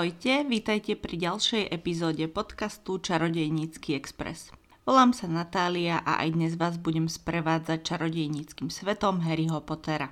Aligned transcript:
Ahojte, 0.00 0.48
vítajte 0.48 0.96
pri 0.96 1.28
ďalšej 1.28 1.76
epizóde 1.76 2.24
podcastu 2.24 2.96
Čarodejnícky 2.96 3.92
Express. 3.92 4.48
Volám 4.88 5.12
sa 5.12 5.28
Natália 5.28 6.00
a 6.00 6.24
aj 6.24 6.40
dnes 6.40 6.52
vás 6.56 6.80
budem 6.80 7.04
sprevádzať 7.04 7.84
čarodejníckým 7.84 8.72
svetom 8.72 9.20
Harryho 9.20 9.60
Pottera. 9.60 10.08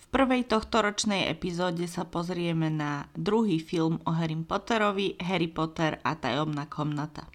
V 0.00 0.04
prvej 0.08 0.48
tohtoročnej 0.48 1.28
epizóde 1.28 1.84
sa 1.84 2.08
pozrieme 2.08 2.72
na 2.72 3.12
druhý 3.12 3.60
film 3.60 4.00
o 4.08 4.16
Harry 4.16 4.40
Potterovi, 4.40 5.20
Harry 5.20 5.52
Potter 5.52 6.00
a 6.00 6.16
tajomná 6.16 6.64
komnata. 6.64 7.28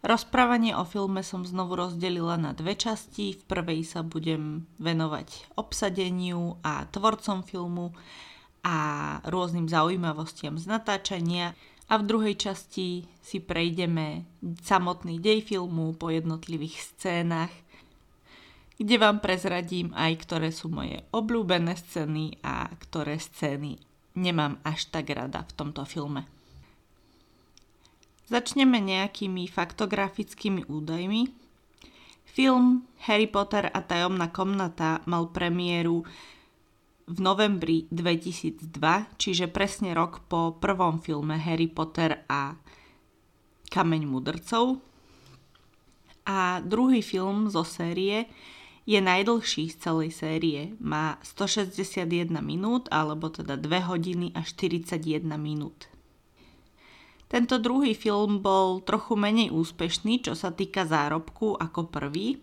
Rozprávanie 0.00 0.72
o 0.72 0.88
filme 0.88 1.20
som 1.20 1.44
znovu 1.44 1.76
rozdelila 1.76 2.40
na 2.40 2.56
dve 2.56 2.72
časti. 2.72 3.36
V 3.36 3.44
prvej 3.44 3.84
sa 3.84 4.00
budem 4.00 4.64
venovať 4.80 5.52
obsadeniu 5.60 6.56
a 6.64 6.88
tvorcom 6.88 7.44
filmu 7.44 7.92
a 8.60 8.76
rôznym 9.24 9.68
zaujímavostiam 9.68 10.60
z 10.60 10.68
natáčania 10.68 11.56
a 11.90 11.98
v 11.98 12.06
druhej 12.06 12.34
časti 12.38 13.08
si 13.18 13.38
prejdeme 13.42 14.24
samotný 14.62 15.18
dej 15.18 15.42
filmu 15.42 15.96
po 15.96 16.12
jednotlivých 16.12 16.94
scénach, 16.94 17.52
kde 18.80 18.96
vám 18.96 19.20
prezradím 19.20 19.92
aj, 19.92 20.12
ktoré 20.24 20.48
sú 20.54 20.72
moje 20.72 21.04
obľúbené 21.12 21.76
scény 21.76 22.40
a 22.40 22.70
ktoré 22.80 23.20
scény 23.20 23.76
nemám 24.16 24.58
až 24.66 24.88
tak 24.88 25.10
rada 25.10 25.44
v 25.44 25.52
tomto 25.52 25.82
filme. 25.84 26.26
Začneme 28.30 28.78
nejakými 28.78 29.50
faktografickými 29.50 30.70
údajmi. 30.70 31.34
Film 32.30 32.86
Harry 33.10 33.26
Potter 33.26 33.66
a 33.66 33.82
tajomná 33.82 34.30
komnata 34.30 35.02
mal 35.10 35.34
premiéru 35.34 36.06
v 37.10 37.18
novembri 37.18 37.90
2002, 37.90 38.70
čiže 39.18 39.50
presne 39.50 39.90
rok 39.90 40.22
po 40.30 40.54
prvom 40.54 41.02
filme 41.02 41.34
Harry 41.34 41.66
Potter 41.66 42.22
a 42.30 42.54
Kameň 43.66 44.02
mudrcov. 44.06 44.78
A 46.30 46.62
druhý 46.62 47.02
film 47.02 47.50
zo 47.50 47.66
série 47.66 48.30
je 48.86 49.02
najdlhší 49.02 49.74
z 49.74 49.76
celej 49.82 50.10
série. 50.14 50.78
Má 50.78 51.18
161 51.26 52.30
minút, 52.38 52.86
alebo 52.94 53.26
teda 53.26 53.58
2 53.58 53.90
hodiny 53.90 54.30
a 54.38 54.46
41 54.46 55.26
minút. 55.34 55.90
Tento 57.26 57.58
druhý 57.62 57.94
film 57.94 58.42
bol 58.42 58.82
trochu 58.82 59.18
menej 59.18 59.50
úspešný, 59.50 60.30
čo 60.30 60.34
sa 60.38 60.50
týka 60.54 60.86
zárobku 60.86 61.58
ako 61.58 61.90
prvý 61.90 62.38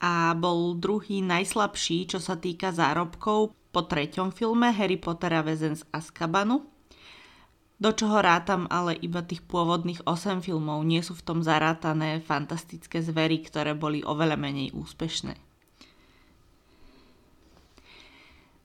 a 0.00 0.36
bol 0.36 0.76
druhý 0.76 1.24
najslabší, 1.24 2.12
čo 2.12 2.20
sa 2.20 2.36
týka 2.36 2.72
zárobkov 2.76 3.56
po 3.76 3.84
treťom 3.84 4.32
filme 4.32 4.72
Harry 4.72 4.96
Potter 4.96 5.36
a 5.36 5.44
väzen 5.44 5.76
z 5.76 5.84
Azkabanu, 5.92 6.64
do 7.76 7.92
čoho 7.92 8.24
rátam 8.24 8.64
ale 8.72 8.96
iba 8.96 9.20
tých 9.20 9.44
pôvodných 9.44 10.00
8 10.08 10.40
filmov, 10.40 10.80
nie 10.80 11.04
sú 11.04 11.12
v 11.12 11.20
tom 11.20 11.44
zarátané 11.44 12.24
fantastické 12.24 13.04
zvery, 13.04 13.44
ktoré 13.44 13.76
boli 13.76 14.00
oveľa 14.00 14.40
menej 14.40 14.72
úspešné. 14.72 15.36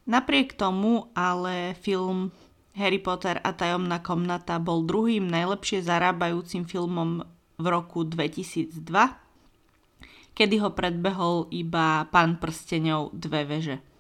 Napriek 0.07 0.55
tomu 0.55 1.11
ale 1.11 1.75
film 1.75 2.31
Harry 2.79 3.03
Potter 3.03 3.35
a 3.43 3.51
tajomná 3.51 3.99
komnata 3.99 4.63
bol 4.63 4.87
druhým 4.87 5.27
najlepšie 5.27 5.83
zarábajúcim 5.83 6.63
filmom 6.63 7.19
v 7.59 7.65
roku 7.67 8.07
2002, 8.07 8.79
kedy 10.31 10.55
ho 10.63 10.71
predbehol 10.71 11.51
iba 11.51 12.07
Pán 12.07 12.39
prstenov 12.39 13.11
dve 13.11 13.43
veže. 13.43 13.91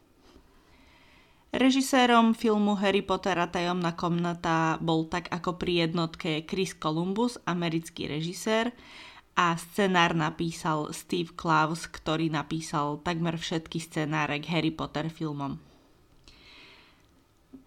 Režisérom 1.51 2.31
filmu 2.31 2.79
Harry 2.79 3.03
Potter 3.03 3.35
a 3.35 3.51
tajomná 3.51 3.91
komnata 3.91 4.79
bol 4.79 5.03
tak 5.11 5.27
ako 5.35 5.59
pri 5.59 5.83
jednotke 5.83 6.47
Chris 6.47 6.71
Columbus, 6.71 7.35
americký 7.43 8.07
režisér, 8.07 8.71
a 9.35 9.59
scenár 9.59 10.15
napísal 10.15 10.95
Steve 10.95 11.35
Klaus, 11.35 11.91
ktorý 11.91 12.31
napísal 12.31 13.03
takmer 13.03 13.35
všetky 13.35 13.83
scenáre 13.83 14.39
k 14.39 14.47
Harry 14.47 14.71
Potter 14.71 15.11
filmom. 15.11 15.59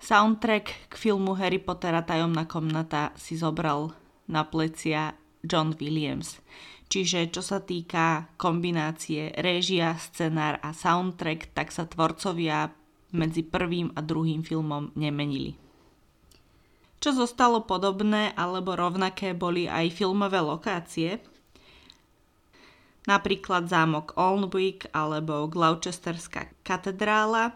Soundtrack 0.01 0.89
k 0.89 0.95
filmu 0.97 1.37
Harry 1.37 1.61
Potter 1.61 1.93
a 1.93 2.05
tajomná 2.05 2.49
komnata 2.49 3.13
si 3.21 3.37
zobral 3.37 3.93
na 4.29 4.49
plecia 4.49 5.13
John 5.45 5.77
Williams. 5.77 6.41
Čiže 6.89 7.33
čo 7.33 7.45
sa 7.45 7.61
týka 7.61 8.33
kombinácie 8.41 9.33
réžia, 9.37 9.97
scenár 10.01 10.61
a 10.65 10.73
soundtrack, 10.73 11.53
tak 11.53 11.69
sa 11.69 11.85
tvorcovia 11.85 12.73
medzi 13.15 13.47
prvým 13.47 13.95
a 13.95 14.03
druhým 14.03 14.43
filmom 14.43 14.91
nemenili. 14.99 15.55
Čo 16.99 17.15
zostalo 17.15 17.63
podobné 17.63 18.33
alebo 18.35 18.75
rovnaké 18.75 19.37
boli 19.37 19.71
aj 19.71 19.93
filmové 19.93 20.41
lokácie, 20.41 21.21
napríklad 23.05 23.69
zámok 23.69 24.17
Alnwick 24.17 24.89
alebo 24.91 25.47
Gloucesterská 25.47 26.51
katedrála 26.65 27.55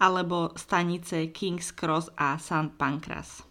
alebo 0.00 0.50
stanice 0.56 1.30
King's 1.30 1.70
Cross 1.70 2.10
a 2.18 2.34
St. 2.40 2.74
Pancras. 2.74 3.46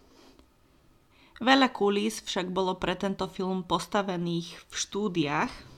Veľa 1.40 1.72
kulís 1.72 2.20
však 2.20 2.52
bolo 2.52 2.76
pre 2.76 2.92
tento 3.00 3.24
film 3.24 3.64
postavených 3.64 4.60
v 4.60 4.74
štúdiách, 4.76 5.69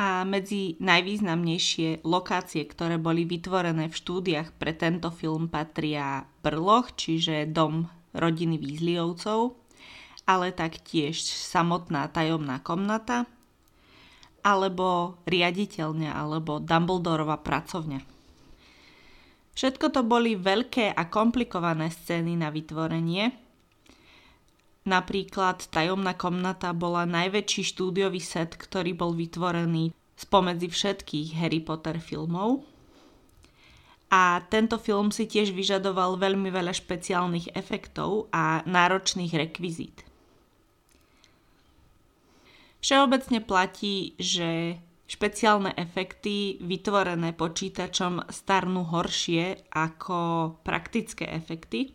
a 0.00 0.24
medzi 0.24 0.80
najvýznamnejšie 0.80 2.08
lokácie, 2.08 2.64
ktoré 2.64 2.96
boli 2.96 3.28
vytvorené 3.28 3.92
v 3.92 3.98
štúdiách 4.00 4.56
pre 4.56 4.72
tento 4.72 5.12
film 5.12 5.52
patria 5.52 6.24
Brloch, 6.40 6.96
čiže 6.96 7.44
dom 7.44 7.84
rodiny 8.16 8.56
Výzliovcov, 8.56 9.60
ale 10.24 10.56
taktiež 10.56 11.20
samotná 11.20 12.08
tajomná 12.08 12.64
komnata, 12.64 13.28
alebo 14.40 15.20
riaditeľňa, 15.28 16.16
alebo 16.16 16.64
Dumbledorova 16.64 17.36
pracovňa. 17.36 18.00
Všetko 19.52 19.86
to 19.92 20.00
boli 20.00 20.32
veľké 20.32 20.96
a 20.96 21.12
komplikované 21.12 21.92
scény 21.92 22.40
na 22.40 22.48
vytvorenie, 22.48 23.49
Napríklad 24.88 25.68
tajomná 25.68 26.16
komnata 26.16 26.72
bola 26.72 27.04
najväčší 27.04 27.62
štúdiový 27.76 28.20
set, 28.20 28.56
ktorý 28.56 28.96
bol 28.96 29.12
vytvorený 29.12 29.92
spomedzi 30.16 30.68
všetkých 30.72 31.36
Harry 31.36 31.60
Potter 31.60 32.00
filmov. 32.00 32.64
A 34.10 34.42
tento 34.50 34.80
film 34.80 35.12
si 35.14 35.28
tiež 35.28 35.54
vyžadoval 35.54 36.18
veľmi 36.18 36.50
veľa 36.50 36.74
špeciálnych 36.74 37.54
efektov 37.54 38.26
a 38.34 38.64
náročných 38.66 39.30
rekvizít. 39.36 40.02
Všeobecne 42.80 43.44
platí, 43.44 44.16
že 44.16 44.80
špeciálne 45.04 45.76
efekty 45.76 46.56
vytvorené 46.64 47.36
počítačom 47.36 48.32
starnú 48.32 48.88
horšie 48.88 49.68
ako 49.68 50.54
praktické 50.64 51.28
efekty 51.28 51.92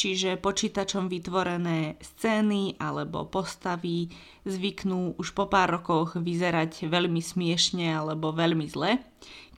čiže 0.00 0.40
počítačom 0.40 1.12
vytvorené 1.12 2.00
scény 2.00 2.80
alebo 2.80 3.28
postavy 3.28 4.08
zvyknú 4.48 5.20
už 5.20 5.36
po 5.36 5.44
pár 5.52 5.76
rokoch 5.76 6.16
vyzerať 6.16 6.88
veľmi 6.88 7.20
smiešne 7.20 8.00
alebo 8.00 8.32
veľmi 8.32 8.64
zle, 8.64 8.96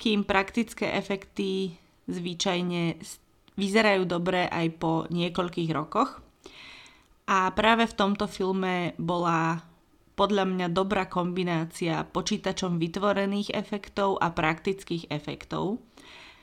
kým 0.02 0.26
praktické 0.26 0.98
efekty 0.98 1.78
zvyčajne 2.10 2.98
vyzerajú 3.54 4.02
dobre 4.02 4.50
aj 4.50 4.66
po 4.82 5.06
niekoľkých 5.06 5.70
rokoch. 5.70 6.18
A 7.30 7.54
práve 7.54 7.86
v 7.86 7.94
tomto 7.94 8.26
filme 8.26 8.98
bola 8.98 9.62
podľa 10.18 10.42
mňa 10.42 10.66
dobrá 10.74 11.06
kombinácia 11.06 12.02
počítačom 12.02 12.82
vytvorených 12.82 13.54
efektov 13.54 14.18
a 14.18 14.34
praktických 14.34 15.06
efektov. 15.06 15.78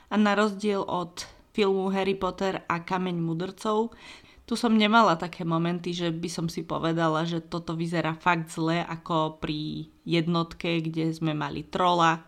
A 0.08 0.16
na 0.16 0.32
rozdiel 0.32 0.80
od 0.88 1.28
filmu 1.60 1.92
Harry 1.92 2.16
Potter 2.16 2.64
a 2.64 2.80
Kameň 2.80 3.20
mudrcov. 3.20 3.92
Tu 4.48 4.56
som 4.56 4.72
nemala 4.72 5.20
také 5.20 5.44
momenty, 5.44 5.92
že 5.92 6.08
by 6.08 6.24
som 6.32 6.48
si 6.48 6.64
povedala, 6.64 7.28
že 7.28 7.44
toto 7.44 7.76
vyzerá 7.76 8.16
fakt 8.16 8.48
zle 8.48 8.80
ako 8.80 9.36
pri 9.36 9.92
jednotke, 10.08 10.80
kde 10.80 11.12
sme 11.12 11.36
mali 11.36 11.68
trola, 11.68 12.24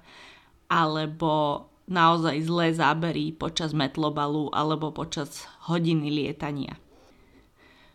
alebo 0.68 1.64
naozaj 1.88 2.44
zlé 2.44 2.76
zábery 2.76 3.32
počas 3.32 3.72
metlobalu 3.72 4.52
alebo 4.52 4.92
počas 4.92 5.48
hodiny 5.64 6.12
lietania. 6.12 6.76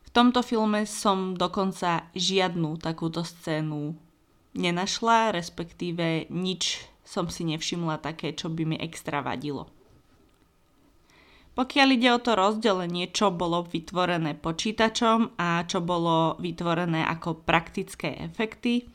V 0.01 0.10
tomto 0.10 0.42
filme 0.42 0.89
som 0.89 1.38
dokonca 1.38 2.10
žiadnu 2.18 2.81
takúto 2.81 3.22
scénu 3.22 3.94
nenašla, 4.57 5.38
respektíve 5.38 6.34
nič 6.34 6.81
som 7.06 7.30
si 7.30 7.45
nevšimla 7.45 8.01
také, 8.01 8.34
čo 8.34 8.50
by 8.50 8.74
mi 8.74 8.78
extra 8.81 9.22
vadilo. 9.22 9.76
Pokiaľ 11.57 11.88
ide 11.98 12.09
o 12.13 12.21
to 12.21 12.38
rozdelenie, 12.38 13.09
čo 13.09 13.33
bolo 13.33 13.65
vytvorené 13.65 14.38
počítačom 14.38 15.42
a 15.42 15.65
čo 15.65 15.81
bolo 15.81 16.38
vytvorené 16.38 17.01
ako 17.01 17.42
praktické 17.42 18.13
efekty, 18.21 18.86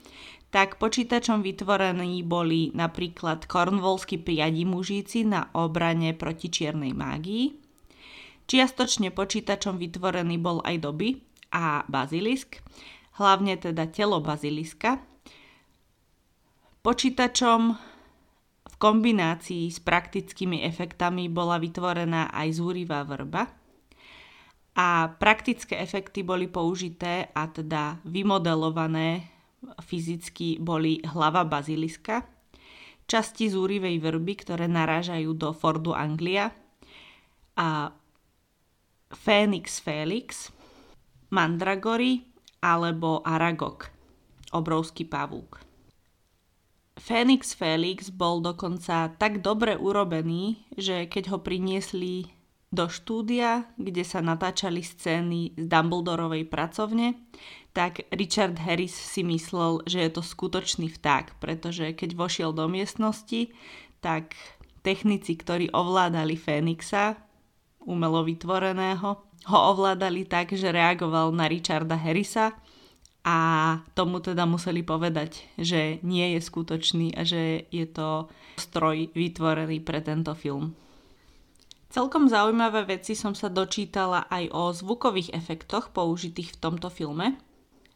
tak 0.54 0.78
počítačom 0.78 1.42
vytvorení 1.42 2.22
boli 2.22 2.70
napríklad 2.70 3.50
kornvolskí 3.50 4.22
priadi 4.22 4.62
mužíci 4.62 5.26
na 5.26 5.50
obrane 5.58 6.14
proti 6.14 6.54
čiernej 6.54 6.94
mágii, 6.94 7.62
Čiastočne 8.52 9.14
počítačom 9.14 9.78
vytvorený 9.78 10.36
bol 10.36 10.60
aj 10.66 10.82
doby 10.82 11.22
a 11.54 11.86
bazilisk, 11.86 12.60
hlavne 13.16 13.56
teda 13.56 13.88
telo 13.88 14.18
baziliska. 14.18 14.98
Počítačom 16.82 17.78
kombinácii 18.82 19.70
s 19.70 19.78
praktickými 19.78 20.66
efektami 20.66 21.30
bola 21.30 21.62
vytvorená 21.62 22.34
aj 22.34 22.58
zúrivá 22.58 23.06
vrba 23.06 23.46
a 24.74 25.06
praktické 25.22 25.78
efekty 25.78 26.26
boli 26.26 26.50
použité 26.50 27.30
a 27.30 27.46
teda 27.46 28.02
vymodelované 28.02 29.30
fyzicky 29.78 30.58
boli 30.58 30.98
hlava 31.06 31.46
baziliska, 31.46 32.26
časti 33.06 33.46
zúrivej 33.46 34.02
vrby, 34.02 34.34
ktoré 34.42 34.66
narážajú 34.66 35.30
do 35.38 35.54
Fordu 35.54 35.94
Anglia 35.94 36.50
a 37.54 37.94
Phoenix 39.14 39.78
Felix, 39.78 40.50
Mandragory 41.30 42.26
alebo 42.58 43.22
Aragog, 43.22 43.86
obrovský 44.50 45.06
pavúk. 45.06 45.71
Phoenix 47.02 47.58
Felix 47.58 48.14
bol 48.14 48.38
dokonca 48.38 49.10
tak 49.18 49.42
dobre 49.42 49.74
urobený, 49.74 50.62
že 50.78 51.10
keď 51.10 51.34
ho 51.34 51.38
priniesli 51.42 52.30
do 52.70 52.86
štúdia, 52.86 53.66
kde 53.74 54.06
sa 54.06 54.22
natáčali 54.22 54.86
scény 54.86 55.58
z 55.58 55.66
Dumbledorovej 55.66 56.46
pracovne, 56.46 57.18
tak 57.74 58.06
Richard 58.14 58.54
Harris 58.62 58.94
si 58.94 59.26
myslel, 59.26 59.82
že 59.82 59.98
je 59.98 60.10
to 60.14 60.22
skutočný 60.22 60.94
vták, 60.94 61.42
pretože 61.42 61.90
keď 61.90 62.14
vošiel 62.14 62.54
do 62.54 62.70
miestnosti, 62.70 63.50
tak 63.98 64.38
technici, 64.86 65.34
ktorí 65.34 65.74
ovládali 65.74 66.38
Fénixa, 66.38 67.18
umelo 67.82 68.22
vytvoreného, 68.22 69.10
ho 69.50 69.58
ovládali 69.74 70.22
tak, 70.22 70.54
že 70.54 70.70
reagoval 70.70 71.34
na 71.34 71.50
Richarda 71.50 71.98
Harrisa 71.98 72.54
a 73.22 73.38
tomu 73.94 74.18
teda 74.18 74.42
museli 74.50 74.82
povedať, 74.82 75.46
že 75.54 76.02
nie 76.02 76.34
je 76.34 76.40
skutočný 76.42 77.14
a 77.14 77.22
že 77.22 77.70
je 77.70 77.86
to 77.86 78.26
stroj 78.58 79.14
vytvorený 79.14 79.78
pre 79.78 80.02
tento 80.02 80.34
film. 80.34 80.74
Celkom 81.92 82.26
zaujímavé 82.26 82.98
veci 82.98 83.12
som 83.12 83.36
sa 83.36 83.52
dočítala 83.52 84.26
aj 84.26 84.44
o 84.50 84.72
zvukových 84.72 85.36
efektoch 85.36 85.92
použitých 85.92 86.56
v 86.56 86.60
tomto 86.60 86.88
filme. 86.88 87.36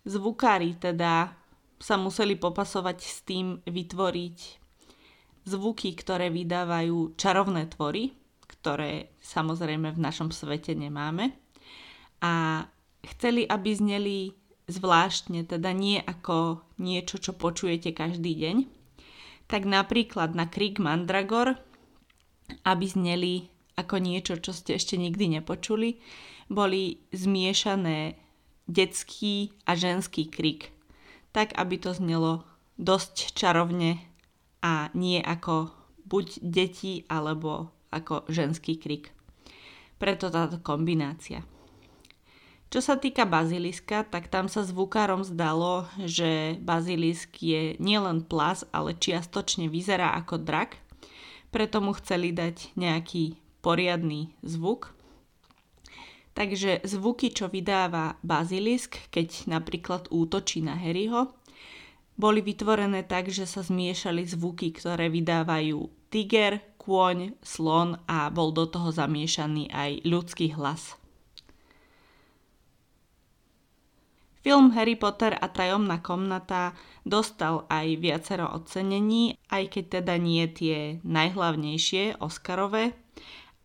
Zvukári 0.06 0.76
teda 0.78 1.32
sa 1.80 1.96
museli 1.98 2.36
popasovať 2.38 2.98
s 3.02 3.24
tým 3.24 3.58
vytvoriť 3.64 4.38
zvuky, 5.48 5.88
ktoré 5.96 6.28
vydávajú 6.28 7.16
čarovné 7.16 7.66
tvory, 7.72 8.12
ktoré 8.46 9.16
samozrejme 9.22 9.90
v 9.90 10.02
našom 10.02 10.28
svete 10.28 10.76
nemáme. 10.76 11.32
A 12.20 12.62
chceli, 13.16 13.48
aby 13.48 13.70
zneli 13.72 14.16
zvláštne, 14.66 15.46
teda 15.46 15.70
nie 15.70 16.02
ako 16.02 16.62
niečo, 16.82 17.22
čo 17.22 17.32
počujete 17.34 17.94
každý 17.94 18.34
deň. 18.34 18.56
Tak 19.46 19.62
napríklad 19.62 20.34
na 20.34 20.50
krik 20.50 20.82
Mandragor, 20.82 21.54
aby 22.66 22.84
zneli 22.86 23.34
ako 23.78 24.02
niečo, 24.02 24.34
čo 24.42 24.50
ste 24.50 24.74
ešte 24.74 24.98
nikdy 24.98 25.38
nepočuli, 25.38 26.02
boli 26.50 26.98
zmiešané 27.14 28.18
detský 28.66 29.54
a 29.66 29.78
ženský 29.78 30.26
krik. 30.26 30.74
Tak, 31.30 31.54
aby 31.54 31.78
to 31.78 31.94
znelo 31.94 32.42
dosť 32.74 33.38
čarovne 33.38 34.02
a 34.64 34.90
nie 34.98 35.22
ako 35.22 35.70
buď 36.06 36.26
deti 36.42 37.06
alebo 37.06 37.70
ako 37.94 38.26
ženský 38.26 38.82
krik. 38.82 39.14
Preto 39.96 40.28
táto 40.28 40.58
kombinácia. 40.60 41.46
Čo 42.66 42.82
sa 42.82 42.98
týka 42.98 43.22
baziliska, 43.22 44.02
tak 44.10 44.26
tam 44.26 44.50
sa 44.50 44.66
zvukárom 44.66 45.22
zdalo, 45.22 45.86
že 46.02 46.58
bazilisk 46.58 47.38
je 47.38 47.78
nielen 47.78 48.26
plas, 48.26 48.66
ale 48.74 48.98
čiastočne 48.98 49.70
vyzerá 49.70 50.18
ako 50.18 50.42
drak, 50.42 50.74
preto 51.54 51.78
mu 51.78 51.94
chceli 51.94 52.34
dať 52.34 52.74
nejaký 52.74 53.38
poriadny 53.62 54.34
zvuk. 54.42 54.90
Takže 56.34 56.84
zvuky, 56.84 57.32
čo 57.32 57.48
vydáva 57.48 58.18
bazilisk, 58.20 58.98
keď 59.08 59.48
napríklad 59.48 60.10
útočí 60.12 60.60
na 60.60 60.76
Harryho, 60.76 61.32
boli 62.18 62.42
vytvorené 62.42 63.06
tak, 63.06 63.30
že 63.30 63.46
sa 63.46 63.62
zmiešali 63.62 64.26
zvuky, 64.26 64.74
ktoré 64.74 65.06
vydávajú 65.06 66.10
tiger, 66.10 66.60
kôň, 66.82 67.38
slon 67.40 68.02
a 68.10 68.28
bol 68.28 68.52
do 68.52 68.68
toho 68.68 68.90
zamiešaný 68.90 69.70
aj 69.72 69.90
ľudský 70.04 70.52
hlas. 70.58 70.98
Film 74.46 74.70
Harry 74.78 74.94
Potter 74.94 75.34
a 75.34 75.50
tajomná 75.50 75.98
komnata 75.98 76.70
dostal 77.02 77.66
aj 77.66 77.98
viacero 77.98 78.46
ocenení, 78.54 79.34
aj 79.50 79.74
keď 79.74 79.84
teda 79.98 80.14
nie 80.22 80.46
tie 80.46 81.02
najhlavnejšie, 81.02 82.22
Oscarové, 82.22 82.94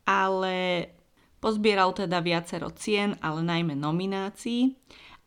ale 0.10 0.90
pozbieral 1.38 1.94
teda 1.94 2.18
viacero 2.26 2.74
cien, 2.74 3.14
ale 3.22 3.46
najmä 3.46 3.78
nominácií. 3.78 4.74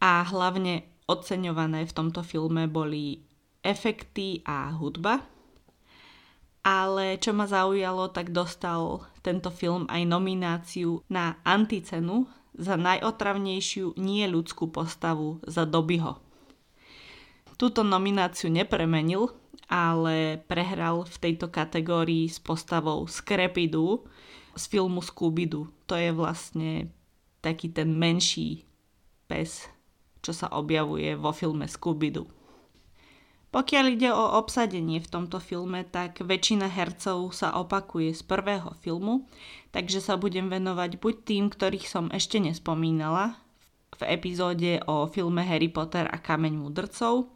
A 0.02 0.26
hlavne 0.26 0.90
oceňované 1.06 1.86
v 1.86 1.96
tomto 2.02 2.26
filme 2.26 2.66
boli 2.66 3.22
efekty 3.62 4.42
a 4.42 4.74
hudba. 4.74 5.22
Ale 6.66 7.14
čo 7.22 7.30
ma 7.30 7.46
zaujalo, 7.46 8.10
tak 8.10 8.34
dostal 8.34 9.06
tento 9.22 9.54
film 9.54 9.86
aj 9.86 10.02
nomináciu 10.02 10.98
na 11.06 11.38
anticenu 11.46 12.26
za 12.54 12.78
najotravnejšiu 12.78 13.98
nie 13.98 14.24
ľudskú 14.30 14.70
postavu 14.70 15.42
za 15.44 15.66
Dobyho. 15.66 16.22
Túto 17.54 17.86
nomináciu 17.86 18.50
nepremenil, 18.50 19.30
ale 19.70 20.42
prehral 20.50 21.06
v 21.06 21.16
tejto 21.18 21.50
kategórii 21.50 22.26
s 22.26 22.42
postavou 22.42 23.06
Skrepidu 23.06 24.04
z 24.54 24.64
filmu 24.70 25.02
Scooby-Doo. 25.02 25.70
To 25.86 25.94
je 25.94 26.10
vlastne 26.10 26.90
taký 27.42 27.70
ten 27.70 27.94
menší 27.94 28.66
pes, 29.26 29.66
čo 30.22 30.32
sa 30.34 30.50
objavuje 30.52 31.14
vo 31.18 31.30
filme 31.30 31.66
Scooby-Doo. 31.66 32.43
Pokiaľ 33.54 33.84
ide 33.94 34.10
o 34.10 34.34
obsadenie 34.34 34.98
v 34.98 35.06
tomto 35.06 35.38
filme, 35.38 35.86
tak 35.86 36.18
väčšina 36.18 36.66
hercov 36.66 37.30
sa 37.30 37.54
opakuje 37.54 38.10
z 38.10 38.26
prvého 38.26 38.74
filmu, 38.82 39.30
takže 39.70 40.02
sa 40.02 40.18
budem 40.18 40.50
venovať 40.50 40.98
buď 40.98 41.14
tým, 41.22 41.44
ktorých 41.54 41.86
som 41.86 42.10
ešte 42.10 42.42
nespomínala 42.42 43.38
v 43.94 44.10
epizóde 44.10 44.82
o 44.90 45.06
filme 45.06 45.46
Harry 45.46 45.70
Potter 45.70 46.10
a 46.10 46.18
Kameň 46.18 46.66
mudrcov, 46.66 47.30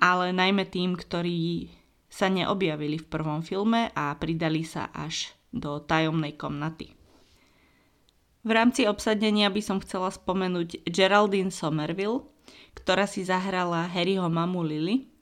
ale 0.00 0.32
najmä 0.32 0.64
tým, 0.72 0.96
ktorí 0.96 1.68
sa 2.08 2.32
neobjavili 2.32 2.96
v 3.04 3.10
prvom 3.12 3.44
filme 3.44 3.92
a 3.92 4.16
pridali 4.16 4.64
sa 4.64 4.88
až 4.96 5.36
do 5.52 5.84
tajomnej 5.84 6.32
komnaty. 6.40 6.96
V 8.40 8.50
rámci 8.56 8.88
obsadenia 8.88 9.52
by 9.52 9.60
som 9.60 9.84
chcela 9.84 10.08
spomenúť 10.08 10.88
Geraldine 10.88 11.52
Somerville, 11.52 12.24
ktorá 12.72 13.04
si 13.04 13.20
zahrala 13.20 13.84
Harryho 13.84 14.32
mamu 14.32 14.64
Lily 14.64 15.17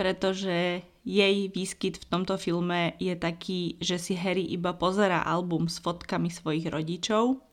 pretože 0.00 0.80
jej 1.04 1.36
výskyt 1.52 2.00
v 2.00 2.08
tomto 2.08 2.40
filme 2.40 2.96
je 2.96 3.12
taký, 3.12 3.76
že 3.84 4.00
si 4.00 4.16
Harry 4.16 4.48
iba 4.48 4.72
pozera 4.72 5.20
album 5.20 5.68
s 5.68 5.76
fotkami 5.76 6.32
svojich 6.32 6.72
rodičov 6.72 7.44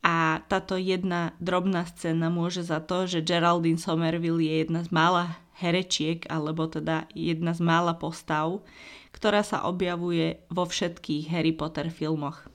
a 0.00 0.40
táto 0.48 0.80
jedna 0.80 1.36
drobná 1.44 1.84
scéna 1.84 2.32
môže 2.32 2.64
za 2.64 2.80
to, 2.80 3.04
že 3.04 3.20
Geraldine 3.20 3.76
Somerville 3.76 4.40
je 4.40 4.64
jedna 4.64 4.80
z 4.80 4.96
mála 4.96 5.36
herečiek, 5.60 6.24
alebo 6.32 6.64
teda 6.64 7.04
jedna 7.12 7.52
z 7.52 7.60
mála 7.60 7.92
postav, 7.92 8.64
ktorá 9.12 9.44
sa 9.44 9.68
objavuje 9.68 10.40
vo 10.48 10.64
všetkých 10.64 11.28
Harry 11.28 11.52
Potter 11.52 11.92
filmoch. 11.92 12.48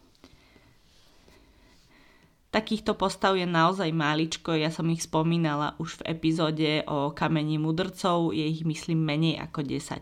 Takýchto 2.49 2.97
postav 2.97 3.37
je 3.37 3.45
naozaj 3.45 3.93
máličko, 3.93 4.57
ja 4.57 4.73
som 4.73 4.89
ich 4.89 5.05
spomínala 5.05 5.77
už 5.77 6.01
v 6.01 6.17
epizóde 6.17 6.81
o 6.89 7.13
kameni 7.13 7.61
mudrcov, 7.61 8.33
je 8.33 8.41
ich 8.41 8.65
myslím 8.65 9.05
menej 9.05 9.37
ako 9.37 9.61
10. 9.61 10.01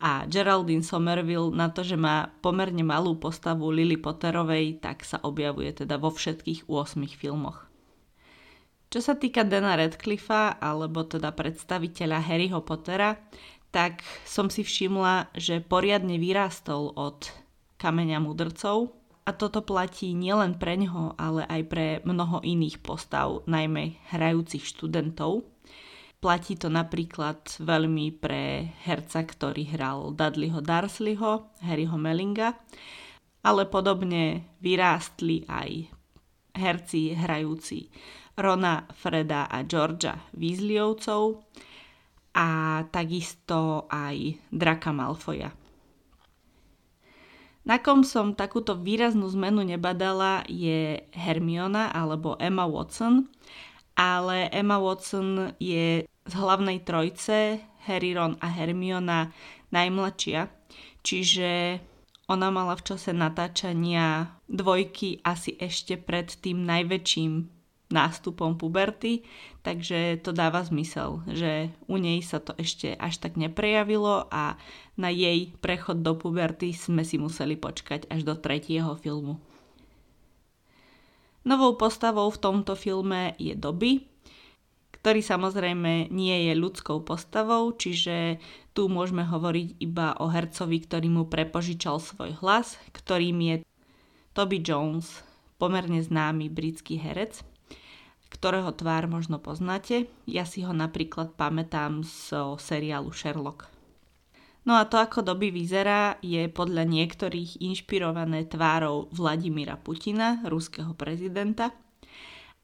A 0.00 0.24
Geraldine 0.24 0.80
Somerville 0.80 1.52
na 1.52 1.68
to, 1.68 1.84
že 1.84 2.00
má 2.00 2.32
pomerne 2.40 2.80
malú 2.80 3.20
postavu 3.20 3.68
Lily 3.68 4.00
Potterovej, 4.00 4.80
tak 4.80 5.04
sa 5.04 5.20
objavuje 5.20 5.76
teda 5.76 6.00
vo 6.00 6.08
všetkých 6.08 6.72
8 6.72 7.04
filmoch. 7.20 7.68
Čo 8.88 9.04
sa 9.04 9.20
týka 9.20 9.44
Dana 9.44 9.76
Radcliffa, 9.76 10.56
alebo 10.56 11.04
teda 11.04 11.36
predstaviteľa 11.36 12.18
Harryho 12.24 12.64
Pottera, 12.64 13.20
tak 13.68 14.00
som 14.24 14.48
si 14.48 14.64
všimla, 14.64 15.36
že 15.36 15.60
poriadne 15.60 16.16
vyrástol 16.16 16.96
od 16.96 17.28
kameňa 17.76 18.24
mudrcov, 18.24 19.03
a 19.24 19.30
toto 19.32 19.64
platí 19.64 20.12
nielen 20.12 20.60
pre 20.60 20.76
ňoho, 20.76 21.16
ale 21.16 21.48
aj 21.48 21.62
pre 21.64 21.86
mnoho 22.04 22.44
iných 22.44 22.84
postav, 22.84 23.40
najmä 23.48 23.96
hrajúcich 24.12 24.68
študentov. 24.68 25.48
Platí 26.20 26.56
to 26.56 26.72
napríklad 26.72 27.40
veľmi 27.60 28.16
pre 28.16 28.72
herca, 28.84 29.24
ktorý 29.24 29.68
hral 29.76 30.12
Dudleyho 30.12 30.60
Darsleyho, 30.60 31.52
Harryho 31.64 31.96
Mellinga, 32.00 32.56
ale 33.44 33.68
podobne 33.68 34.56
vyrástli 34.60 35.44
aj 35.48 35.88
herci 36.56 37.12
hrajúci 37.12 37.92
Rona, 38.40 38.88
Freda 38.92 39.48
a 39.48 39.64
Georgia 39.68 40.16
Weasleyovcov 40.32 41.44
a 42.34 42.48
takisto 42.88 43.84
aj 43.88 44.48
Draka 44.48 44.90
Malfoja. 44.90 45.63
Na 47.64 47.80
kom 47.80 48.04
som 48.04 48.36
takúto 48.36 48.76
výraznú 48.76 49.24
zmenu 49.32 49.64
nebadala 49.64 50.44
je 50.44 51.00
Hermiona 51.16 51.88
alebo 51.88 52.36
Emma 52.36 52.68
Watson, 52.68 53.24
ale 53.96 54.52
Emma 54.52 54.76
Watson 54.76 55.56
je 55.56 56.04
z 56.04 56.34
hlavnej 56.36 56.84
trojce 56.84 57.64
Harry, 57.88 58.12
Ron 58.12 58.36
a 58.40 58.52
Hermiona 58.52 59.32
najmladšia, 59.72 60.52
čiže 61.00 61.80
ona 62.28 62.48
mala 62.52 62.76
v 62.76 62.84
čase 62.84 63.16
natáčania 63.16 64.36
dvojky 64.48 65.24
asi 65.24 65.56
ešte 65.56 65.96
pred 66.00 66.32
tým 66.36 66.64
najväčším 66.68 67.53
nástupom 67.94 68.58
puberty, 68.58 69.22
takže 69.62 70.18
to 70.18 70.34
dáva 70.34 70.66
zmysel, 70.66 71.22
že 71.30 71.70
u 71.86 71.94
nej 72.02 72.18
sa 72.26 72.42
to 72.42 72.50
ešte 72.58 72.98
až 72.98 73.22
tak 73.22 73.38
neprejavilo 73.38 74.26
a 74.34 74.58
na 74.98 75.14
jej 75.14 75.54
prechod 75.62 76.02
do 76.02 76.18
puberty 76.18 76.74
sme 76.74 77.06
si 77.06 77.22
museli 77.22 77.54
počkať 77.54 78.10
až 78.10 78.26
do 78.26 78.34
tretieho 78.34 78.98
filmu. 78.98 79.38
Novou 81.46 81.78
postavou 81.78 82.26
v 82.32 82.40
tomto 82.40 82.74
filme 82.74 83.36
je 83.38 83.54
Dobby, 83.54 84.08
ktorý 85.04 85.20
samozrejme 85.20 86.08
nie 86.08 86.48
je 86.48 86.56
ľudskou 86.56 87.04
postavou, 87.04 87.68
čiže 87.76 88.40
tu 88.72 88.88
môžeme 88.88 89.20
hovoriť 89.20 89.76
iba 89.84 90.16
o 90.16 90.32
hercovi, 90.32 90.80
ktorý 90.80 91.12
mu 91.12 91.28
prepožičal 91.28 92.00
svoj 92.00 92.40
hlas, 92.40 92.80
ktorým 92.96 93.36
je 93.44 93.56
Toby 94.32 94.64
Jones, 94.64 95.20
pomerne 95.60 96.00
známy 96.00 96.48
britský 96.48 96.96
herec 96.96 97.44
ktorého 98.34 98.74
tvár 98.74 99.06
možno 99.06 99.38
poznáte. 99.38 100.10
Ja 100.26 100.42
si 100.42 100.66
ho 100.66 100.74
napríklad 100.74 101.38
pamätám 101.38 102.02
z 102.02 102.34
seriálu 102.58 103.14
Sherlock. 103.14 103.70
No 104.64 104.74
a 104.80 104.88
to, 104.88 104.98
ako 104.98 105.22
doby 105.22 105.54
vyzerá, 105.54 106.18
je 106.24 106.48
podľa 106.48 106.88
niektorých 106.88 107.60
inšpirované 107.62 108.48
tvárou 108.48 109.12
Vladimíra 109.12 109.76
Putina, 109.78 110.42
ruského 110.48 110.96
prezidenta. 110.96 111.70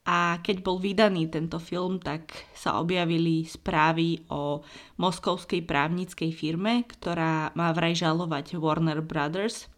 A 0.08 0.40
keď 0.40 0.64
bol 0.64 0.80
vydaný 0.80 1.28
tento 1.28 1.60
film, 1.60 2.00
tak 2.00 2.32
sa 2.56 2.80
objavili 2.80 3.44
správy 3.44 4.24
o 4.32 4.64
moskovskej 4.96 5.60
právnickej 5.68 6.32
firme, 6.32 6.88
ktorá 6.88 7.52
má 7.52 7.68
vraj 7.76 7.92
žalovať 7.92 8.56
Warner 8.56 9.04
Brothers. 9.04 9.68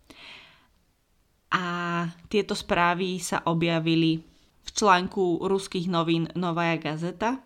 A 1.52 2.06
tieto 2.30 2.54
správy 2.54 3.18
sa 3.18 3.42
objavili 3.50 4.31
článku 4.72 5.44
ruských 5.44 5.86
novín 5.88 6.28
Novaja 6.36 6.76
gazeta, 6.80 7.40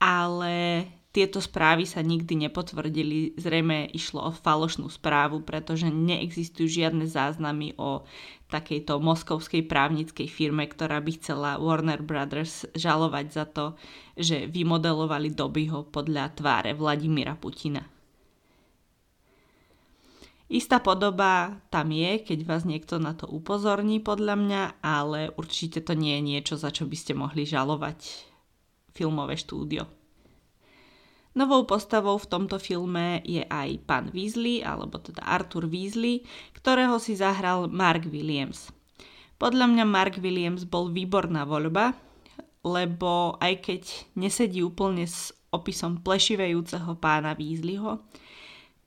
ale 0.00 0.86
tieto 1.10 1.42
správy 1.42 1.90
sa 1.90 2.06
nikdy 2.06 2.46
nepotvrdili. 2.46 3.34
Zrejme 3.34 3.90
išlo 3.90 4.30
o 4.30 4.32
falošnú 4.32 4.86
správu, 4.86 5.42
pretože 5.42 5.90
neexistujú 5.90 6.70
žiadne 6.70 7.02
záznamy 7.10 7.74
o 7.74 8.06
takejto 8.46 9.02
moskovskej 9.02 9.66
právnickej 9.66 10.30
firme, 10.30 10.70
ktorá 10.70 11.02
by 11.02 11.10
chcela 11.18 11.58
Warner 11.58 12.02
Brothers 12.02 12.70
žalovať 12.78 13.26
za 13.26 13.44
to, 13.50 13.74
že 14.14 14.46
vymodelovali 14.46 15.34
Dobyho 15.34 15.90
podľa 15.90 16.30
tváre 16.38 16.78
Vladimíra 16.78 17.34
Putina. 17.34 17.99
Istá 20.50 20.82
podoba 20.82 21.62
tam 21.70 21.94
je, 21.94 22.26
keď 22.26 22.38
vás 22.42 22.66
niekto 22.66 22.98
na 22.98 23.14
to 23.14 23.30
upozorní 23.30 24.02
podľa 24.02 24.34
mňa, 24.34 24.62
ale 24.82 25.30
určite 25.38 25.78
to 25.78 25.94
nie 25.94 26.18
je 26.18 26.22
niečo, 26.26 26.54
za 26.58 26.74
čo 26.74 26.90
by 26.90 26.96
ste 26.98 27.14
mohli 27.14 27.46
žalovať 27.46 28.26
filmové 28.90 29.38
štúdio. 29.38 29.86
Novou 31.38 31.62
postavou 31.62 32.18
v 32.18 32.26
tomto 32.26 32.58
filme 32.58 33.22
je 33.22 33.46
aj 33.46 33.86
pán 33.86 34.10
Weasley, 34.10 34.66
alebo 34.66 34.98
teda 34.98 35.22
Arthur 35.22 35.70
Weasley, 35.70 36.26
ktorého 36.58 36.98
si 36.98 37.14
zahral 37.14 37.70
Mark 37.70 38.10
Williams. 38.10 38.74
Podľa 39.38 39.70
mňa 39.70 39.84
Mark 39.86 40.18
Williams 40.18 40.66
bol 40.66 40.90
výborná 40.90 41.46
voľba, 41.46 41.94
lebo 42.66 43.38
aj 43.38 43.54
keď 43.62 43.82
nesedí 44.18 44.66
úplne 44.66 45.06
s 45.06 45.30
opisom 45.54 46.02
plešivejúceho 46.02 46.98
pána 46.98 47.38
Weasleyho, 47.38 48.02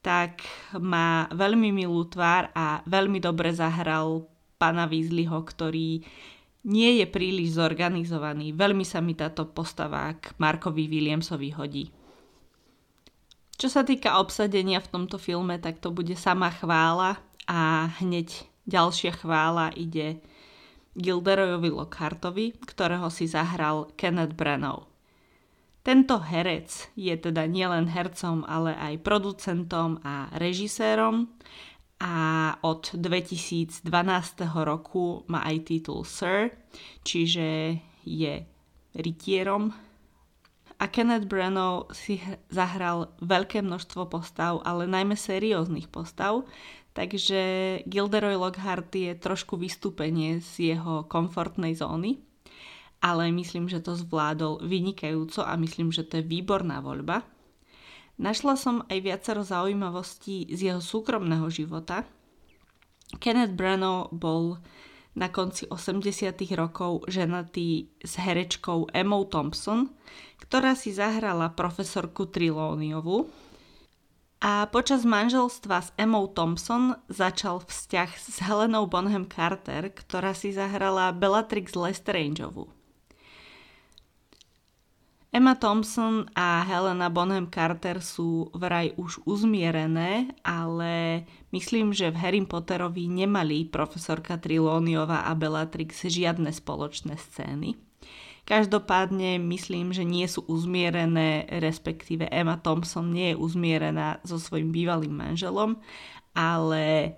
tak 0.03 0.43
má 0.75 1.31
veľmi 1.31 1.71
milú 1.71 2.03
tvár 2.11 2.51
a 2.51 2.83
veľmi 2.83 3.23
dobre 3.23 3.55
zahral 3.55 4.27
pána 4.59 4.83
Weasleyho, 4.83 5.39
ktorý 5.39 6.03
nie 6.67 6.91
je 6.99 7.05
príliš 7.07 7.55
zorganizovaný. 7.55 8.51
Veľmi 8.51 8.83
sa 8.83 8.99
mi 8.99 9.15
táto 9.15 9.47
postava 9.47 10.11
k 10.19 10.35
Markovi 10.39 10.91
Williamsovi 10.91 11.49
hodí. 11.55 11.85
Čo 13.55 13.67
sa 13.71 13.87
týka 13.87 14.19
obsadenia 14.19 14.83
v 14.83 14.91
tomto 14.91 15.15
filme, 15.15 15.55
tak 15.59 15.79
to 15.79 15.91
bude 15.95 16.15
sama 16.19 16.51
chvála 16.51 17.23
a 17.47 17.91
hneď 18.03 18.43
ďalšia 18.67 19.23
chvála 19.23 19.71
ide 19.75 20.19
Gilderoyovi 20.99 21.71
Lockhartovi, 21.71 22.59
ktorého 22.63 23.07
si 23.07 23.25
zahral 23.25 23.89
Kenneth 23.95 24.35
Branagh. 24.35 24.92
Tento 25.83 26.15
herec 26.23 26.95
je 26.95 27.11
teda 27.19 27.43
nielen 27.43 27.91
hercom, 27.91 28.47
ale 28.47 28.71
aj 28.71 29.03
producentom 29.03 29.99
a 29.99 30.31
režisérom. 30.39 31.27
A 31.99 32.15
od 32.63 32.95
2012 32.95 33.83
roku 34.63 35.27
má 35.27 35.43
aj 35.43 35.67
titul 35.67 36.07
Sir, 36.07 36.55
čiže 37.03 37.79
je 38.07 38.47
rytierom. 38.95 39.75
A 40.79 40.87
Kenneth 40.87 41.27
Branagh 41.27 41.91
si 41.91 42.19
zahral 42.47 43.11
veľké 43.19 43.59
množstvo 43.59 44.07
postav, 44.07 44.63
ale 44.63 44.87
najmä 44.87 45.19
serióznych 45.19 45.91
postav, 45.91 46.47
takže 46.95 47.83
Gilderoy 47.87 48.39
Lockhart 48.39 48.91
je 48.95 49.15
trošku 49.19 49.59
vystúpenie 49.59 50.39
z 50.39 50.75
jeho 50.75 51.07
komfortnej 51.11 51.75
zóny 51.75 52.23
ale 53.03 53.27
myslím, 53.35 53.67
že 53.67 53.83
to 53.83 53.99
zvládol 53.99 54.63
vynikajúco 54.63 55.43
a 55.43 55.59
myslím, 55.59 55.91
že 55.91 56.07
to 56.07 56.23
je 56.23 56.23
výborná 56.23 56.79
voľba. 56.79 57.27
Našla 58.15 58.55
som 58.55 58.87
aj 58.87 58.97
viacero 59.03 59.43
zaujímavostí 59.43 60.47
z 60.47 60.71
jeho 60.71 60.79
súkromného 60.79 61.51
života. 61.51 62.07
Kenneth 63.19 63.59
Branagh 63.59 64.07
bol 64.15 64.63
na 65.19 65.27
konci 65.27 65.67
80. 65.67 66.31
rokov 66.55 67.05
ženatý 67.11 67.91
s 67.99 68.17
herečkou 68.17 68.87
Emma 68.95 69.19
Thompson, 69.27 69.91
ktorá 70.39 70.73
si 70.73 70.95
zahrala 70.95 71.51
profesorku 71.51 72.31
Trilóniovu. 72.31 73.27
A 74.43 74.67
počas 74.71 75.07
manželstva 75.07 75.77
s 75.83 75.89
Emma 75.99 76.23
Thompson 76.31 76.95
začal 77.11 77.63
vzťah 77.63 78.09
s 78.15 78.35
Helenou 78.43 78.87
Bonham 78.87 79.27
Carter, 79.27 79.91
ktorá 79.91 80.31
si 80.35 80.51
zahrala 80.51 81.15
Bellatrix 81.15 81.75
Lestrangeovu. 81.75 82.82
Emma 85.33 85.57
Thompson 85.57 86.29
a 86.37 86.61
Helena 86.61 87.09
Bonham 87.09 87.49
Carter 87.49 88.05
sú 88.05 88.53
vraj 88.53 88.93
už 89.01 89.25
uzmierené, 89.25 90.29
ale 90.45 91.25
myslím, 91.49 91.89
že 91.89 92.13
v 92.13 92.21
Harry 92.21 92.41
Potterovi 92.45 93.09
nemali 93.09 93.65
profesorka 93.65 94.37
Trilóniova 94.37 95.25
a 95.25 95.33
Bellatrix 95.33 96.05
žiadne 96.05 96.53
spoločné 96.53 97.17
scény. 97.17 97.73
Každopádne 98.45 99.41
myslím, 99.41 99.89
že 99.89 100.05
nie 100.05 100.29
sú 100.29 100.45
uzmierené, 100.45 101.49
respektíve 101.49 102.29
Emma 102.29 102.61
Thompson 102.61 103.09
nie 103.09 103.33
je 103.33 103.41
uzmierená 103.41 104.21
so 104.21 104.37
svojím 104.37 104.69
bývalým 104.69 105.17
manželom, 105.17 105.81
ale 106.37 107.17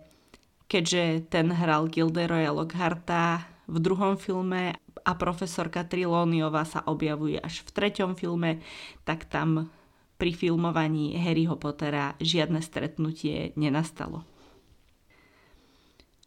keďže 0.72 1.27
ten 1.27 1.51
hral 1.51 1.91
Gilderoya 1.91 2.55
Lockharta 2.55 3.43
v 3.67 3.77
druhom 3.84 4.15
filme 4.15 4.79
a 5.05 5.12
profesorka 5.13 5.85
Trilóniova 5.85 6.65
sa 6.65 6.81
objavuje 6.89 7.38
až 7.38 7.62
v 7.62 7.69
treťom 7.77 8.17
filme, 8.17 8.59
tak 9.05 9.29
tam 9.29 9.69
pri 10.17 10.31
filmovaní 10.33 11.13
Harryho 11.15 11.55
Pottera 11.62 12.17
žiadne 12.17 12.59
stretnutie 12.65 13.53
nenastalo. 13.53 14.25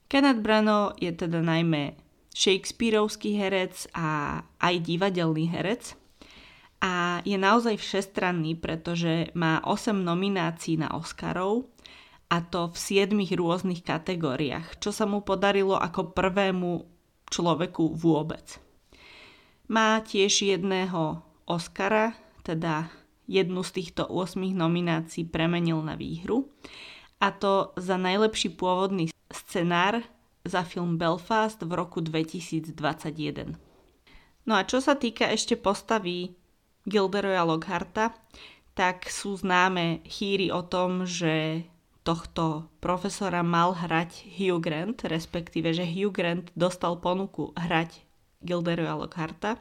Kenneth 0.09 0.41
Branagh 0.41 0.97
je 0.97 1.13
teda 1.13 1.45
najmä 1.45 1.99
Shakespeareovský 2.33 3.37
herec 3.37 3.91
a 3.93 4.41
aj 4.63 4.75
divadelný 4.87 5.51
herec 5.51 5.99
a 6.79 7.19
je 7.27 7.35
naozaj 7.35 7.77
všestranný, 7.77 8.57
pretože 8.57 9.35
má 9.35 9.59
8 9.67 9.93
nominácií 9.99 10.79
na 10.79 10.95
Oscarov 10.95 11.67
a 12.31 12.41
to 12.41 12.71
v 12.71 13.05
7 13.05 13.19
rôznych 13.35 13.83
kategóriách, 13.83 14.79
čo 14.79 14.95
sa 14.95 15.05
mu 15.05 15.25
podarilo 15.25 15.75
ako 15.75 16.15
prvému 16.15 16.87
človeku 17.29 17.93
vôbec. 17.93 18.68
Má 19.69 20.01
tiež 20.01 20.49
jedného 20.49 21.21
Oscara, 21.45 22.17
teda 22.41 22.89
jednu 23.29 23.61
z 23.61 23.71
týchto 23.77 24.09
8 24.09 24.41
nominácií 24.57 25.29
premenil 25.29 25.85
na 25.85 25.93
výhru 25.93 26.49
a 27.21 27.29
to 27.29 27.77
za 27.77 28.01
najlepší 28.01 28.57
pôvodný 28.57 29.13
scenár 29.29 30.01
za 30.49 30.65
film 30.65 30.97
Belfast 30.97 31.61
v 31.61 31.69
roku 31.77 32.01
2021. 32.01 32.73
No 34.49 34.57
a 34.57 34.65
čo 34.65 34.81
sa 34.81 34.97
týka 34.97 35.29
ešte 35.29 35.61
postavy 35.61 36.33
Gilderoya 36.89 37.45
Lockharta, 37.45 38.17
tak 38.73 39.13
sú 39.13 39.37
známe 39.37 40.01
chýry 40.09 40.49
o 40.49 40.65
tom, 40.65 41.05
že 41.05 41.69
tohto 42.01 42.73
profesora 42.81 43.45
mal 43.45 43.77
hrať 43.77 44.25
Hugh 44.41 44.65
Grant, 44.65 45.05
respektíve, 45.05 45.77
že 45.77 45.85
Hugh 45.85 46.09
Grant 46.09 46.49
dostal 46.57 46.97
ponuku 46.97 47.53
hrať 47.53 48.08
Gilderoya 48.43 48.95
Lockharta, 48.95 49.59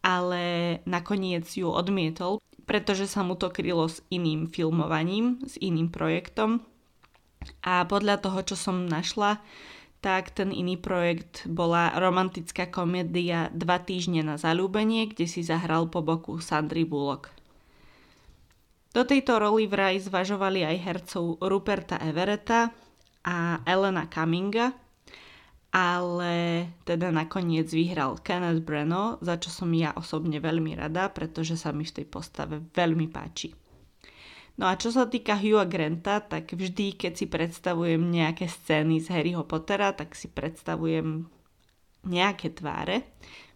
ale 0.00 0.78
nakoniec 0.88 1.46
ju 1.52 1.68
odmietol, 1.68 2.40
pretože 2.64 3.10
sa 3.10 3.26
mu 3.26 3.34
to 3.34 3.50
krylo 3.50 3.90
s 3.90 4.00
iným 4.08 4.46
filmovaním, 4.46 5.42
s 5.42 5.58
iným 5.58 5.90
projektom. 5.90 6.62
A 7.64 7.84
podľa 7.88 8.20
toho, 8.20 8.40
čo 8.44 8.56
som 8.56 8.86
našla, 8.86 9.40
tak 10.00 10.32
ten 10.32 10.48
iný 10.48 10.80
projekt 10.80 11.44
bola 11.44 11.92
romantická 11.92 12.72
komédia 12.72 13.52
Dva 13.52 13.76
týždne 13.80 14.24
na 14.24 14.40
zalúbenie, 14.40 15.12
kde 15.12 15.28
si 15.28 15.44
zahral 15.44 15.92
po 15.92 16.00
boku 16.00 16.40
Sandry 16.40 16.88
Bullock. 16.88 17.28
Do 18.90 19.06
tejto 19.06 19.38
roli 19.38 19.70
vraj 19.70 20.02
zvažovali 20.02 20.66
aj 20.66 20.76
hercov 20.82 21.38
Ruperta 21.38 22.00
Everetta 22.00 22.72
a 23.22 23.60
Elena 23.62 24.08
Cumminga, 24.10 24.72
ale 25.70 26.66
teda 26.82 27.14
nakoniec 27.14 27.70
vyhral 27.70 28.18
Kenneth 28.18 28.66
Breno, 28.66 29.22
za 29.22 29.38
čo 29.38 29.54
som 29.54 29.70
ja 29.70 29.94
osobne 29.94 30.42
veľmi 30.42 30.74
rada, 30.74 31.06
pretože 31.14 31.54
sa 31.54 31.70
mi 31.70 31.86
v 31.86 32.02
tej 32.02 32.06
postave 32.10 32.58
veľmi 32.74 33.06
páči. 33.06 33.54
No 34.58 34.68
a 34.68 34.76
čo 34.76 34.90
sa 34.92 35.06
týka 35.06 35.38
Hugha 35.38 35.64
Granta, 35.64 36.20
tak 36.20 36.52
vždy, 36.52 36.98
keď 36.98 37.12
si 37.16 37.30
predstavujem 37.30 38.02
nejaké 38.02 38.50
scény 38.50 39.00
z 39.00 39.08
Harryho 39.14 39.46
Pottera, 39.46 39.94
tak 39.94 40.12
si 40.18 40.28
predstavujem 40.28 41.24
nejaké 42.04 42.52
tváre 42.52 43.06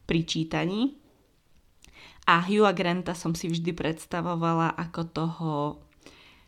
pri 0.09 0.21
čítaní. 0.25 0.97
A 2.25 2.41
Hugha 2.41 2.73
Granta 2.73 3.13
som 3.13 3.37
si 3.37 3.53
vždy 3.53 3.77
predstavovala 3.77 4.73
ako 4.81 5.01
toho 5.13 5.53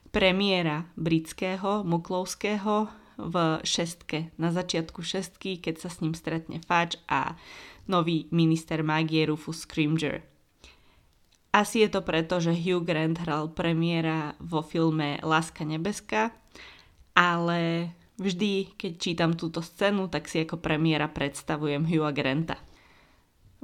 premiéra 0.08 0.88
britského, 0.96 1.84
muklovského 1.84 2.88
v 3.16 3.64
šestke, 3.64 4.30
na 4.36 4.52
začiatku 4.52 5.00
šestky, 5.00 5.56
keď 5.56 5.84
sa 5.84 5.88
s 5.88 6.04
ním 6.04 6.12
stretne 6.12 6.60
Fudge 6.60 7.00
a 7.08 7.34
nový 7.88 8.28
minister 8.28 8.84
mágie 8.84 9.24
Rufus 9.24 9.64
Scrimger. 9.64 10.20
Asi 11.56 11.80
je 11.80 11.88
to 11.88 12.04
preto, 12.04 12.36
že 12.36 12.52
Hugh 12.52 12.84
Grant 12.84 13.16
hral 13.16 13.48
premiéra 13.48 14.36
vo 14.36 14.60
filme 14.60 15.16
Láska 15.24 15.64
nebeská, 15.64 16.28
ale 17.16 17.92
vždy, 18.20 18.76
keď 18.76 18.92
čítam 19.00 19.32
túto 19.32 19.64
scénu, 19.64 20.12
tak 20.12 20.28
si 20.28 20.44
ako 20.44 20.60
premiéra 20.60 21.08
predstavujem 21.08 21.88
Hugha 21.88 22.12
Granta. 22.12 22.60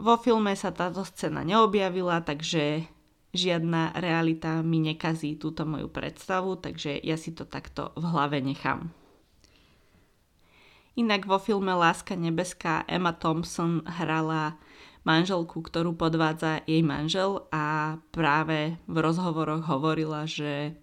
Vo 0.00 0.16
filme 0.16 0.56
sa 0.56 0.73
táto 0.73 1.04
scéna 1.04 1.44
neobjavila, 1.44 2.25
takže 2.25 2.88
žiadna 3.37 3.92
realita 4.00 4.64
mi 4.64 4.80
nekazí 4.80 5.37
túto 5.37 5.68
moju 5.68 5.92
predstavu, 5.92 6.56
takže 6.56 6.97
ja 7.04 7.21
si 7.21 7.37
to 7.37 7.44
takto 7.44 7.92
v 8.00 8.09
hlave 8.09 8.40
nechám. 8.40 9.01
Inak 10.93 11.25
vo 11.25 11.41
filme 11.41 11.73
Láska 11.73 12.13
nebeská 12.13 12.85
Emma 12.85 13.17
Thompson 13.17 13.81
hrala 13.89 14.61
manželku, 15.09 15.65
ktorú 15.65 15.97
podvádza 15.97 16.61
jej 16.69 16.85
manžel 16.85 17.49
a 17.49 17.97
práve 18.13 18.77
v 18.85 18.97
rozhovoroch 19.01 19.65
hovorila, 19.67 20.29
že 20.29 20.77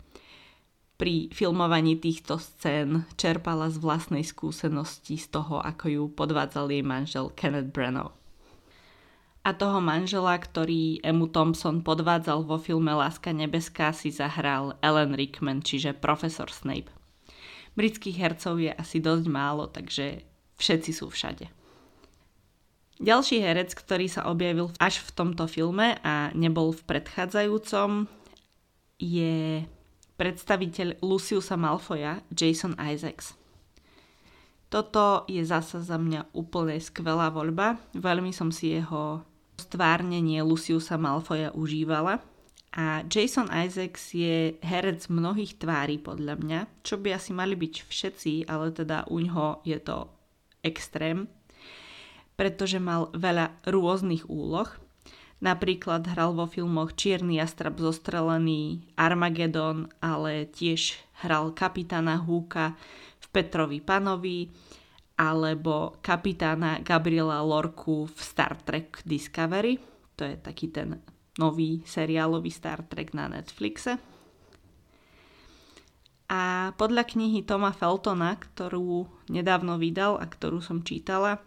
pri 1.00 1.32
filmovaní 1.32 1.96
týchto 1.96 2.36
scén 2.42 3.08
čerpala 3.16 3.72
z 3.72 3.80
vlastnej 3.80 4.26
skúsenosti 4.26 5.16
z 5.16 5.32
toho, 5.32 5.64
ako 5.64 5.86
ju 5.88 6.04
podvádzal 6.12 6.74
jej 6.74 6.84
manžel 6.84 7.32
Kenneth 7.38 7.72
Branagh. 7.72 8.12
A 9.48 9.56
toho 9.56 9.80
manžela, 9.80 10.36
ktorý 10.36 11.00
Emu 11.00 11.32
Thompson 11.32 11.80
podvádzal 11.80 12.44
vo 12.44 12.60
filme 12.60 12.92
Láska 12.92 13.32
nebeská, 13.32 13.96
si 13.96 14.12
zahral 14.12 14.76
Ellen 14.84 15.16
Rickman, 15.16 15.64
čiže 15.64 15.96
profesor 15.96 16.52
Snape. 16.52 16.99
Britských 17.78 18.18
hercov 18.18 18.62
je 18.62 18.72
asi 18.74 18.98
dosť 19.02 19.26
málo, 19.30 19.70
takže 19.70 20.26
všetci 20.58 20.92
sú 20.94 21.10
všade. 21.10 21.50
Ďalší 23.00 23.40
herec, 23.40 23.72
ktorý 23.72 24.12
sa 24.12 24.28
objavil 24.28 24.76
až 24.76 25.00
v 25.00 25.10
tomto 25.16 25.48
filme 25.48 25.96
a 26.04 26.36
nebol 26.36 26.76
v 26.76 26.84
predchádzajúcom, 26.84 28.12
je 29.00 29.64
predstaviteľ 30.20 31.00
Luciusa 31.00 31.56
Malfoya, 31.56 32.20
Jason 32.36 32.76
Isaacs. 32.76 33.40
Toto 34.68 35.24
je 35.26 35.42
zasa 35.42 35.80
za 35.80 35.96
mňa 35.96 36.36
úplne 36.36 36.78
skvelá 36.78 37.32
voľba. 37.32 37.80
Veľmi 37.96 38.36
som 38.36 38.52
si 38.52 38.76
jeho 38.76 39.24
stvárnenie 39.56 40.44
Luciusa 40.44 41.00
Malfoya 41.00 41.56
užívala. 41.56 42.20
A 42.78 43.02
Jason 43.10 43.50
Isaacs 43.50 44.14
je 44.14 44.54
herec 44.62 45.10
mnohých 45.10 45.58
tvári 45.58 45.98
podľa 45.98 46.36
mňa, 46.38 46.60
čo 46.86 47.02
by 47.02 47.18
asi 47.18 47.34
mali 47.34 47.58
byť 47.58 47.74
všetci, 47.90 48.46
ale 48.46 48.70
teda 48.70 49.10
u 49.10 49.18
ňoho 49.26 49.66
je 49.66 49.80
to 49.82 50.06
extrém 50.62 51.26
pretože 52.40 52.80
mal 52.80 53.12
veľa 53.12 53.52
rôznych 53.68 54.32
úloh. 54.32 54.72
Napríklad 55.44 56.08
hral 56.08 56.32
vo 56.32 56.48
filmoch 56.48 56.96
Čierny 56.96 57.36
jastrab 57.36 57.76
zostrelený, 57.76 58.96
Armagedon, 58.96 59.92
ale 60.00 60.48
tiež 60.48 60.96
hral 61.20 61.52
kapitána 61.52 62.16
Húka 62.16 62.80
v 63.20 63.26
Petrovi 63.36 63.84
Panovi, 63.84 64.48
alebo 65.20 66.00
kapitána 66.00 66.80
Gabriela 66.80 67.44
Lorku 67.44 68.08
v 68.08 68.20
Star 68.24 68.56
Trek 68.56 69.04
Discovery. 69.04 69.76
To 70.16 70.24
je 70.24 70.40
taký 70.40 70.72
ten 70.72 70.96
nový 71.38 71.86
seriálový 71.86 72.50
Star 72.50 72.82
Trek 72.88 73.14
na 73.14 73.30
Netflixe. 73.30 74.00
A 76.30 76.74
podľa 76.78 77.10
knihy 77.10 77.42
Toma 77.42 77.74
Feltona, 77.74 78.38
ktorú 78.38 79.10
nedávno 79.34 79.82
vydal 79.82 80.22
a 80.22 80.30
ktorú 80.30 80.62
som 80.62 80.86
čítala, 80.86 81.42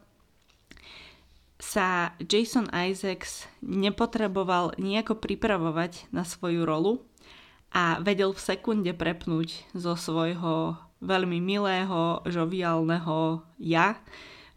sa 1.62 2.18
Jason 2.18 2.66
Isaacs 2.74 3.46
nepotreboval 3.62 4.74
nejako 4.82 5.22
pripravovať 5.22 6.10
na 6.10 6.26
svoju 6.26 6.66
rolu 6.66 7.06
a 7.70 8.02
vedel 8.02 8.34
v 8.34 8.42
sekunde 8.42 8.90
prepnúť 8.90 9.70
zo 9.70 9.94
svojho 9.94 10.74
veľmi 10.98 11.38
milého, 11.38 12.26
žoviálneho 12.26 13.46
ja 13.62 14.02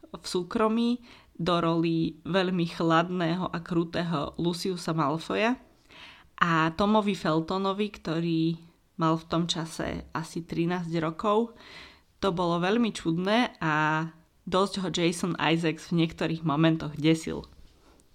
v 0.10 0.26
súkromí 0.26 1.06
do 1.36 1.56
roli 1.60 2.19
veľmi 2.24 2.65
chladného 2.71 3.52
a 3.52 3.58
krutého 3.60 4.34
Luciusa 4.39 4.95
Malfoya 4.95 5.60
a 6.39 6.71
Tomovi 6.76 7.15
Feltonovi, 7.15 7.88
ktorý 7.91 8.41
mal 8.95 9.19
v 9.19 9.28
tom 9.28 9.43
čase 9.43 10.08
asi 10.15 10.48
13 10.48 10.88
rokov, 11.04 11.56
to 12.24 12.32
bolo 12.32 12.63
veľmi 12.63 12.95
čudné 12.95 13.60
a 13.60 14.08
Dosť 14.45 14.74
ho 14.86 14.89
Jason 14.93 15.34
Isaacs 15.41 15.89
v 15.89 16.06
niektorých 16.06 16.45
momentoch 16.45 16.93
desil. 16.93 17.50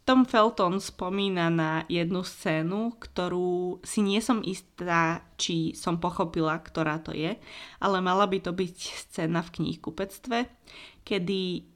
Tom 0.06 0.22
Felton 0.22 0.78
spomína 0.78 1.50
na 1.50 1.82
jednu 1.90 2.22
scénu, 2.22 2.98
ktorú 3.02 3.82
si 3.82 4.00
nie 4.00 4.22
som 4.22 4.38
istá, 4.46 5.26
či 5.34 5.74
som 5.74 5.98
pochopila, 5.98 6.54
ktorá 6.62 7.02
to 7.02 7.10
je, 7.10 7.34
ale 7.82 7.98
mala 7.98 8.30
by 8.30 8.38
to 8.42 8.54
byť 8.54 8.76
scéna 9.10 9.42
v 9.42 9.52
knihkupectve, 9.58 10.46
kedy 11.02 11.69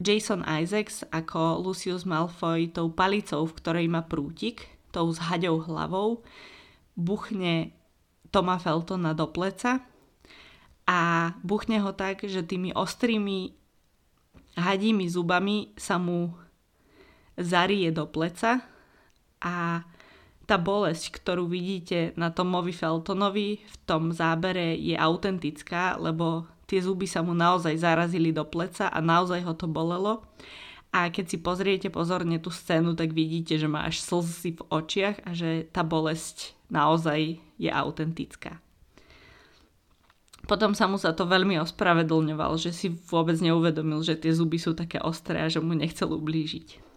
Jason 0.00 0.40
Isaacs 0.48 1.04
ako 1.12 1.60
Lucius 1.60 2.08
Malfoy 2.08 2.72
tou 2.72 2.88
palicou, 2.88 3.44
v 3.44 3.56
ktorej 3.60 3.86
má 3.92 4.00
prútik, 4.00 4.64
tou 4.90 5.12
s 5.12 5.20
haďou 5.20 5.60
hlavou, 5.60 6.24
buchne 6.96 7.76
Toma 8.32 8.56
Feltona 8.56 9.12
do 9.12 9.28
pleca 9.28 9.84
a 10.88 11.32
buchne 11.44 11.78
ho 11.84 11.92
tak, 11.92 12.24
že 12.24 12.40
tými 12.40 12.72
ostrými 12.72 13.52
hadími 14.56 15.06
zubami 15.06 15.76
sa 15.76 16.00
mu 16.00 16.32
zarie 17.38 17.92
do 17.92 18.08
pleca 18.08 18.64
a 19.40 19.84
tá 20.50 20.58
bolesť, 20.58 21.14
ktorú 21.14 21.46
vidíte 21.46 22.10
na 22.18 22.34
Tomovi 22.34 22.74
Feltonovi 22.74 23.62
v 23.62 23.76
tom 23.86 24.10
zábere 24.10 24.74
je 24.74 24.98
autentická, 24.98 25.94
lebo 25.94 26.50
tie 26.70 26.78
zuby 26.78 27.10
sa 27.10 27.26
mu 27.26 27.34
naozaj 27.34 27.74
zarazili 27.82 28.30
do 28.30 28.46
pleca 28.46 28.86
a 28.86 29.02
naozaj 29.02 29.42
ho 29.42 29.58
to 29.58 29.66
bolelo. 29.66 30.22
A 30.94 31.10
keď 31.10 31.34
si 31.34 31.38
pozriete 31.42 31.90
pozorne 31.90 32.38
tú 32.38 32.54
scénu, 32.54 32.94
tak 32.94 33.10
vidíte, 33.10 33.58
že 33.58 33.66
má 33.66 33.86
až 33.86 33.98
slzy 34.02 34.58
v 34.58 34.62
očiach 34.70 35.26
a 35.26 35.34
že 35.34 35.66
tá 35.74 35.82
bolesť 35.82 36.54
naozaj 36.70 37.42
je 37.58 37.70
autentická. 37.70 38.62
Potom 40.46 40.74
sa 40.74 40.90
mu 40.90 40.98
za 40.98 41.14
to 41.14 41.30
veľmi 41.30 41.62
ospravedlňoval, 41.62 42.58
že 42.58 42.74
si 42.74 42.90
vôbec 42.90 43.38
neuvedomil, 43.38 44.02
že 44.02 44.18
tie 44.18 44.34
zuby 44.34 44.58
sú 44.58 44.74
také 44.74 44.98
ostré 44.98 45.42
a 45.42 45.52
že 45.52 45.62
mu 45.62 45.78
nechcel 45.78 46.10
ublížiť. 46.10 46.90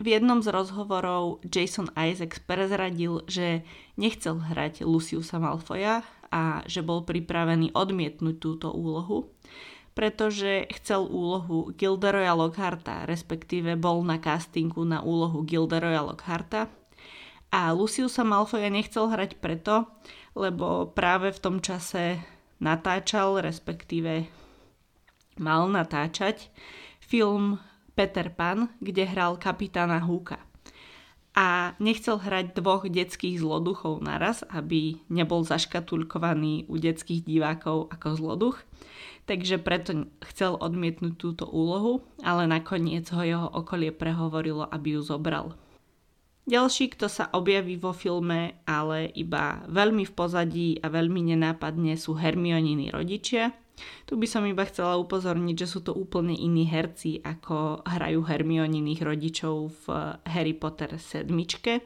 V 0.00 0.06
jednom 0.10 0.40
z 0.40 0.48
rozhovorov 0.48 1.44
Jason 1.44 1.92
Isaacs 1.94 2.42
prezradil, 2.42 3.22
že 3.30 3.62
nechcel 4.00 4.40
hrať 4.40 4.82
Luciusa 4.82 5.38
Malfoya 5.38 6.02
a 6.34 6.66
že 6.66 6.82
bol 6.82 7.06
pripravený 7.06 7.70
odmietnúť 7.78 8.36
túto 8.42 8.74
úlohu, 8.74 9.30
pretože 9.94 10.66
chcel 10.82 11.06
úlohu 11.06 11.70
Gilderoya 11.78 12.34
Lockharta, 12.34 13.06
respektíve 13.06 13.78
bol 13.78 14.02
na 14.02 14.18
castingu 14.18 14.82
na 14.82 14.98
úlohu 14.98 15.46
Gilderoya 15.46 16.02
Lockharta. 16.02 16.66
A 17.54 17.70
Luciusa 17.70 18.26
Malfoya 18.26 18.66
nechcel 18.66 19.06
hrať 19.06 19.38
preto, 19.38 19.86
lebo 20.34 20.90
práve 20.90 21.30
v 21.30 21.38
tom 21.38 21.56
čase 21.62 22.18
natáčal, 22.58 23.38
respektíve 23.38 24.26
mal 25.38 25.70
natáčať 25.70 26.50
film 26.98 27.62
Peter 27.94 28.26
Pan, 28.34 28.74
kde 28.82 29.06
hral 29.06 29.38
kapitána 29.38 30.02
Húka. 30.02 30.42
A 31.34 31.74
nechcel 31.82 32.22
hrať 32.22 32.54
dvoch 32.54 32.86
detských 32.86 33.42
zloduchov 33.42 33.98
naraz, 34.06 34.46
aby 34.46 35.02
nebol 35.10 35.42
zaškatulkovaný 35.42 36.70
u 36.70 36.78
detských 36.78 37.26
divákov 37.26 37.90
ako 37.90 38.08
zloduch 38.14 38.56
takže 39.24 39.56
preto 39.60 40.08
chcel 40.32 40.56
odmietnúť 40.60 41.14
túto 41.16 41.44
úlohu, 41.48 42.04
ale 42.20 42.44
nakoniec 42.44 43.08
ho 43.12 43.22
jeho 43.24 43.48
okolie 43.48 43.90
prehovorilo, 43.92 44.68
aby 44.68 44.96
ju 44.96 45.02
zobral. 45.04 45.56
Ďalší, 46.44 46.92
kto 46.92 47.08
sa 47.08 47.32
objaví 47.32 47.80
vo 47.80 47.96
filme, 47.96 48.60
ale 48.68 49.08
iba 49.16 49.64
veľmi 49.64 50.04
v 50.04 50.12
pozadí 50.12 50.68
a 50.84 50.92
veľmi 50.92 51.32
nenápadne 51.32 51.96
sú 51.96 52.12
Hermioniny 52.20 52.92
rodičia. 52.92 53.56
Tu 54.06 54.14
by 54.14 54.26
som 54.28 54.46
iba 54.46 54.62
chcela 54.68 54.94
upozorniť, 55.00 55.56
že 55.58 55.66
sú 55.66 55.82
to 55.82 55.90
úplne 55.96 56.36
iní 56.36 56.68
herci, 56.68 57.18
ako 57.24 57.82
hrajú 57.82 58.22
Hermioniných 58.22 59.02
rodičov 59.02 59.74
v 59.84 59.84
Harry 60.30 60.54
Potter 60.54 60.94
sedmičke, 60.94 61.82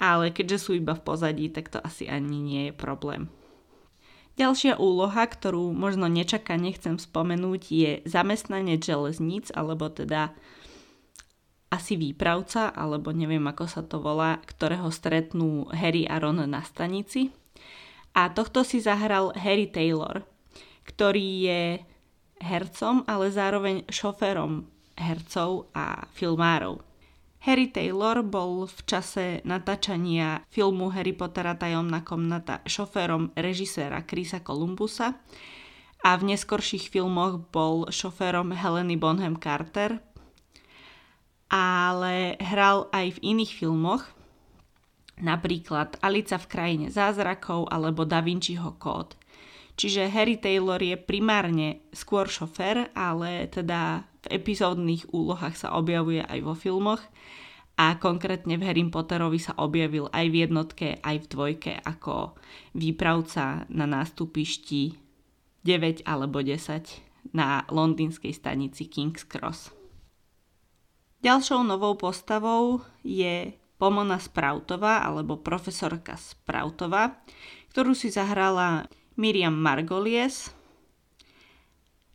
ale 0.00 0.32
keďže 0.32 0.58
sú 0.58 0.70
iba 0.80 0.96
v 0.96 1.04
pozadí, 1.04 1.52
tak 1.52 1.68
to 1.68 1.78
asi 1.82 2.08
ani 2.08 2.40
nie 2.40 2.62
je 2.70 2.74
problém. 2.74 3.28
Ďalšia 4.40 4.80
úloha, 4.80 5.28
ktorú 5.28 5.76
možno 5.76 6.08
nečakane 6.08 6.72
chcem 6.72 6.96
spomenúť, 6.96 7.62
je 7.68 7.90
zamestnanie 8.08 8.80
železníc, 8.80 9.52
alebo 9.52 9.92
teda 9.92 10.32
asi 11.68 12.00
výpravca, 12.00 12.72
alebo 12.72 13.12
neviem 13.12 13.44
ako 13.44 13.64
sa 13.68 13.84
to 13.84 14.00
volá, 14.00 14.40
ktorého 14.48 14.88
stretnú 14.88 15.68
Harry 15.76 16.08
a 16.08 16.16
Ron 16.16 16.40
na 16.48 16.64
stanici. 16.64 17.30
A 18.16 18.32
tohto 18.32 18.64
si 18.64 18.80
zahral 18.80 19.36
Harry 19.36 19.68
Taylor, 19.68 20.24
ktorý 20.84 21.28
je 21.46 21.62
hercom, 22.40 23.04
ale 23.04 23.28
zároveň 23.28 23.84
šoférom 23.88 24.64
hercov 24.96 25.68
a 25.76 26.08
filmárov. 26.12 26.80
Harry 27.40 27.72
Taylor 27.72 28.20
bol 28.20 28.68
v 28.68 28.80
čase 28.84 29.40
natáčania 29.48 30.44
filmu 30.52 30.92
Harry 30.92 31.16
Pottera 31.16 31.56
tajomná 31.56 32.04
komnata 32.04 32.60
šoférom 32.68 33.32
režiséra 33.32 34.04
Chrisa 34.04 34.44
Columbusa 34.44 35.16
a 36.04 36.10
v 36.20 36.32
neskorších 36.32 36.92
filmoch 36.92 37.40
bol 37.48 37.88
šoférom 37.88 38.52
Heleny 38.52 39.00
Bonham 39.00 39.40
Carter, 39.40 40.04
ale 41.48 42.36
hral 42.44 42.92
aj 42.92 43.16
v 43.16 43.22
iných 43.32 43.52
filmoch, 43.56 44.04
napríklad 45.16 45.96
Alica 46.04 46.36
v 46.36 46.46
krajine 46.48 46.86
zázrakov 46.92 47.72
alebo 47.72 48.04
Da 48.04 48.20
Vinciho 48.20 48.76
kód. 48.76 49.16
Čiže 49.78 50.10
Harry 50.12 50.36
Taylor 50.36 50.80
je 50.80 50.96
primárne 50.98 51.84
skôr 51.94 52.26
šofér, 52.26 52.94
ale 52.94 53.48
teda 53.48 54.04
v 54.24 54.26
epizódnych 54.36 55.08
úlohách 55.10 55.56
sa 55.56 55.68
objavuje 55.76 56.20
aj 56.20 56.38
vo 56.44 56.54
filmoch 56.54 57.00
a 57.80 57.96
konkrétne 57.96 58.60
v 58.60 58.66
Harry 58.68 58.84
Potterovi 58.84 59.40
sa 59.40 59.56
objavil 59.56 60.12
aj 60.12 60.26
v 60.28 60.36
jednotke, 60.44 60.88
aj 61.00 61.16
v 61.24 61.26
dvojke 61.32 61.72
ako 61.80 62.36
výpravca 62.76 63.64
na 63.72 63.88
nástupišti 63.88 65.00
9 65.64 66.04
alebo 66.04 66.44
10 66.44 67.32
na 67.32 67.64
londýnskej 67.72 68.36
stanici 68.36 68.84
King's 68.84 69.24
Cross. 69.24 69.72
Ďalšou 71.24 71.64
novou 71.64 71.96
postavou 71.96 72.84
je 73.00 73.56
Pomona 73.80 74.20
Sproutová 74.20 75.00
alebo 75.00 75.40
profesorka 75.40 76.20
Sproutová, 76.20 77.16
ktorú 77.72 77.96
si 77.96 78.12
zahrala 78.12 78.88
Miriam 79.20 79.52
Margolies, 79.52 80.48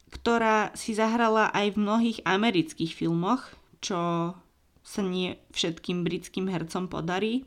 ktorá 0.10 0.74
si 0.74 0.98
zahrala 0.98 1.54
aj 1.54 1.78
v 1.78 1.82
mnohých 1.86 2.20
amerických 2.26 2.98
filmoch, 2.98 3.46
čo 3.78 4.34
sa 4.82 5.02
nie 5.06 5.38
všetkým 5.54 6.02
britským 6.02 6.50
hercom 6.50 6.90
podarí. 6.90 7.46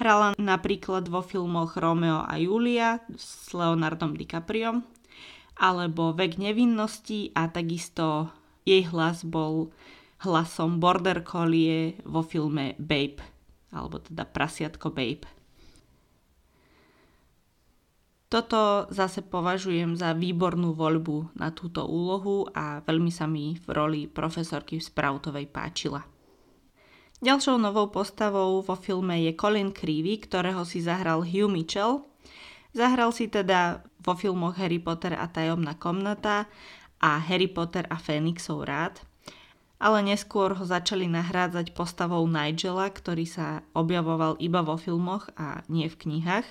Hrala 0.00 0.32
napríklad 0.40 1.12
vo 1.12 1.20
filmoch 1.20 1.76
Romeo 1.76 2.24
a 2.24 2.40
Julia 2.40 3.04
s 3.12 3.52
Leonardom 3.52 4.16
DiCaprio 4.16 4.80
alebo 5.60 6.16
Vek 6.16 6.40
nevinnosti 6.40 7.30
a 7.36 7.46
takisto 7.46 8.32
jej 8.66 8.82
hlas 8.90 9.22
bol 9.22 9.70
hlasom 10.24 10.80
Border 10.80 11.22
Collie 11.22 12.00
vo 12.08 12.24
filme 12.24 12.74
Babe, 12.80 13.20
alebo 13.70 14.00
teda 14.00 14.24
Prasiatko 14.24 14.90
Babe. 14.90 15.43
Toto 18.34 18.90
zase 18.90 19.22
považujem 19.22 19.94
za 19.94 20.10
výbornú 20.10 20.74
voľbu 20.74 21.38
na 21.38 21.54
túto 21.54 21.86
úlohu 21.86 22.50
a 22.50 22.82
veľmi 22.82 23.06
sa 23.06 23.30
mi 23.30 23.54
v 23.54 23.66
roli 23.70 24.00
profesorky 24.10 24.82
Sproutovej 24.82 25.46
páčila. 25.54 26.02
Ďalšou 27.22 27.62
novou 27.62 27.94
postavou 27.94 28.58
vo 28.58 28.74
filme 28.74 29.22
je 29.22 29.38
Colin 29.38 29.70
Creevy, 29.70 30.18
ktorého 30.18 30.66
si 30.66 30.82
zahral 30.82 31.22
Hugh 31.22 31.46
Mitchell. 31.46 32.02
Zahral 32.74 33.14
si 33.14 33.30
teda 33.30 33.86
vo 34.02 34.18
filmoch 34.18 34.58
Harry 34.58 34.82
Potter 34.82 35.14
a 35.14 35.30
tajomná 35.30 35.78
komnata 35.78 36.50
a 36.98 37.22
Harry 37.22 37.46
Potter 37.46 37.86
a 37.86 38.02
Fénixov 38.02 38.66
rád, 38.66 38.98
ale 39.78 40.02
neskôr 40.02 40.58
ho 40.58 40.64
začali 40.66 41.06
nahrádzať 41.06 41.70
postavou 41.70 42.26
Nigela, 42.26 42.90
ktorý 42.90 43.30
sa 43.30 43.62
objavoval 43.78 44.42
iba 44.42 44.58
vo 44.66 44.74
filmoch 44.74 45.30
a 45.38 45.62
nie 45.70 45.86
v 45.86 46.02
knihách. 46.02 46.46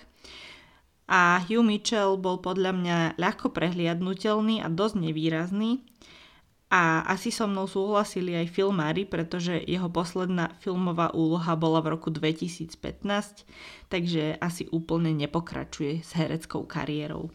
A 1.08 1.44
Hugh 1.44 1.66
Mitchell 1.66 2.16
bol 2.16 2.40
podľa 2.40 2.72
mňa 2.72 2.98
ľahko 3.20 3.52
prehliadnutelný 3.52 4.64
a 4.64 4.72
dosť 4.72 4.96
nevýrazný, 5.04 5.84
a 6.74 7.06
asi 7.06 7.30
so 7.30 7.46
mnou 7.46 7.70
súhlasili 7.70 8.34
aj 8.34 8.50
filmári, 8.50 9.06
pretože 9.06 9.62
jeho 9.62 9.94
posledná 9.94 10.58
filmová 10.58 11.14
úloha 11.14 11.54
bola 11.54 11.86
v 11.86 11.94
roku 11.94 12.10
2015, 12.10 12.74
takže 13.94 14.42
asi 14.42 14.66
úplne 14.74 15.14
nepokračuje 15.14 16.02
s 16.02 16.18
hereckou 16.18 16.66
kariérou. 16.66 17.30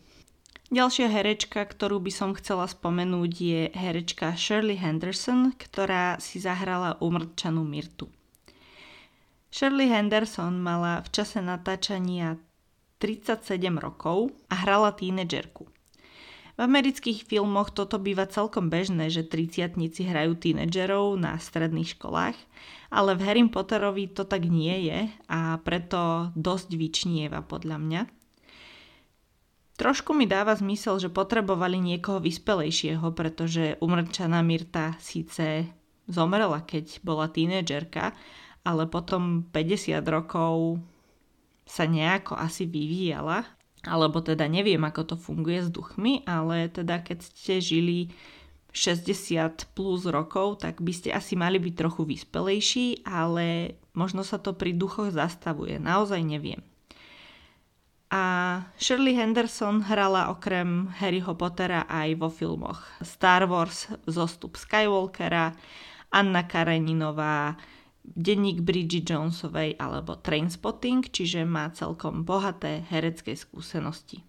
Ďalšia 0.75 1.07
herečka, 1.07 1.63
ktorú 1.63 2.03
by 2.03 2.11
som 2.11 2.35
chcela 2.35 2.67
spomenúť, 2.67 3.33
je 3.39 3.61
herečka 3.79 4.35
Shirley 4.35 4.75
Henderson, 4.75 5.55
ktorá 5.55 6.19
si 6.19 6.43
zahrala 6.43 6.99
umrčanú 6.99 7.63
Mirtu. 7.63 8.11
Shirley 9.55 9.87
Henderson 9.87 10.59
mala 10.59 10.99
v 11.07 11.15
čase 11.15 11.39
natáčania 11.39 12.43
37 12.99 13.63
rokov 13.79 14.35
a 14.51 14.55
hrala 14.63 14.91
tínedžerku. 14.95 15.67
V 16.59 16.67
amerických 16.67 17.23
filmoch 17.23 17.71
toto 17.71 18.03
býva 18.03 18.27
celkom 18.27 18.67
bežné, 18.67 19.15
že 19.15 19.23
triciatnici 19.23 20.03
hrajú 20.03 20.35
tínedžerov 20.35 21.15
na 21.15 21.39
stredných 21.39 21.95
školách, 21.95 22.35
ale 22.91 23.15
v 23.15 23.23
Harry 23.23 23.47
Potterovi 23.47 24.11
to 24.11 24.27
tak 24.27 24.43
nie 24.43 24.91
je 24.91 25.07
a 25.31 25.63
preto 25.63 26.35
dosť 26.35 26.75
vyčnieva 26.75 27.47
podľa 27.47 27.79
mňa. 27.79 28.03
Trošku 29.79 30.11
mi 30.11 30.27
dáva 30.27 30.59
zmysel, 30.59 30.99
že 30.99 31.15
potrebovali 31.15 31.79
niekoho 31.79 32.19
vyspelejšieho, 32.19 33.15
pretože 33.15 33.79
umrčaná 33.79 34.43
Mirta 34.43 34.99
síce 34.99 35.71
zomrela, 36.11 36.67
keď 36.67 36.99
bola 37.07 37.31
tínedžerka, 37.31 38.19
ale 38.67 38.91
potom 38.91 39.47
50 39.55 40.03
rokov 40.11 40.83
sa 41.69 41.85
nejako 41.85 42.35
asi 42.41 42.65
vyvíjala 42.65 43.59
alebo 43.87 44.19
teda 44.19 44.51
neviem, 44.51 44.83
ako 44.83 45.15
to 45.15 45.17
funguje 45.17 45.63
s 45.63 45.71
duchmi, 45.71 46.27
ale 46.27 46.67
teda 46.67 46.99
keď 46.99 47.19
ste 47.23 47.63
žili 47.63 48.11
60 48.75 49.75
plus 49.75 50.05
rokov, 50.05 50.67
tak 50.67 50.83
by 50.83 50.93
ste 50.93 51.15
asi 51.15 51.39
mali 51.39 51.63
byť 51.63 51.75
trochu 51.79 52.03
vyspelejší, 52.05 53.07
ale 53.07 53.79
možno 53.95 54.27
sa 54.27 54.43
to 54.43 54.55
pri 54.55 54.75
duchoch 54.75 55.15
zastavuje, 55.15 55.79
naozaj 55.79 56.21
neviem. 56.21 56.61
A 58.09 58.25
Shirley 58.81 59.13
Henderson 59.13 59.85
hrala 59.85 60.33
okrem 60.33 60.89
Harryho 60.97 61.37
Pottera 61.37 61.85
aj 61.85 62.17
vo 62.17 62.33
filmoch 62.33 62.81
Star 63.05 63.45
Wars, 63.45 63.93
Zostup 64.09 64.57
Skywalkera, 64.57 65.53
Anna 66.09 66.49
Kareninová, 66.49 67.53
denník 68.17 68.65
Bridget 68.65 69.09
Jonesovej 69.09 69.77
alebo 69.77 70.17
Trainspotting, 70.17 71.09
čiže 71.09 71.45
má 71.45 71.69
celkom 71.73 72.25
bohaté 72.25 72.85
herecké 72.89 73.37
skúsenosti. 73.37 74.25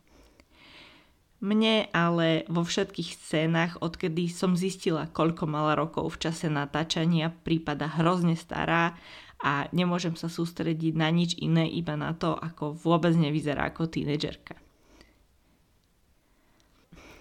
Mne 1.40 1.88
ale 1.96 2.44
vo 2.52 2.68
všetkých 2.68 3.16
scénach, 3.16 3.80
odkedy 3.80 4.28
som 4.28 4.60
zistila, 4.60 5.08
koľko 5.08 5.48
mala 5.48 5.72
rokov 5.72 6.20
v 6.20 6.28
čase 6.28 6.52
natáčania, 6.52 7.32
prípada 7.32 7.88
hrozne 7.88 8.36
stará 8.36 9.00
a 9.40 9.72
nemôžem 9.72 10.20
sa 10.20 10.28
sústrediť 10.28 11.00
na 11.00 11.08
nič 11.08 11.40
iné, 11.40 11.64
iba 11.72 11.96
na 11.96 12.12
to, 12.12 12.36
ako 12.36 12.76
vôbec 12.76 13.16
nevyzerá 13.16 13.72
ako 13.72 13.88
tínedžerka. 13.88 14.60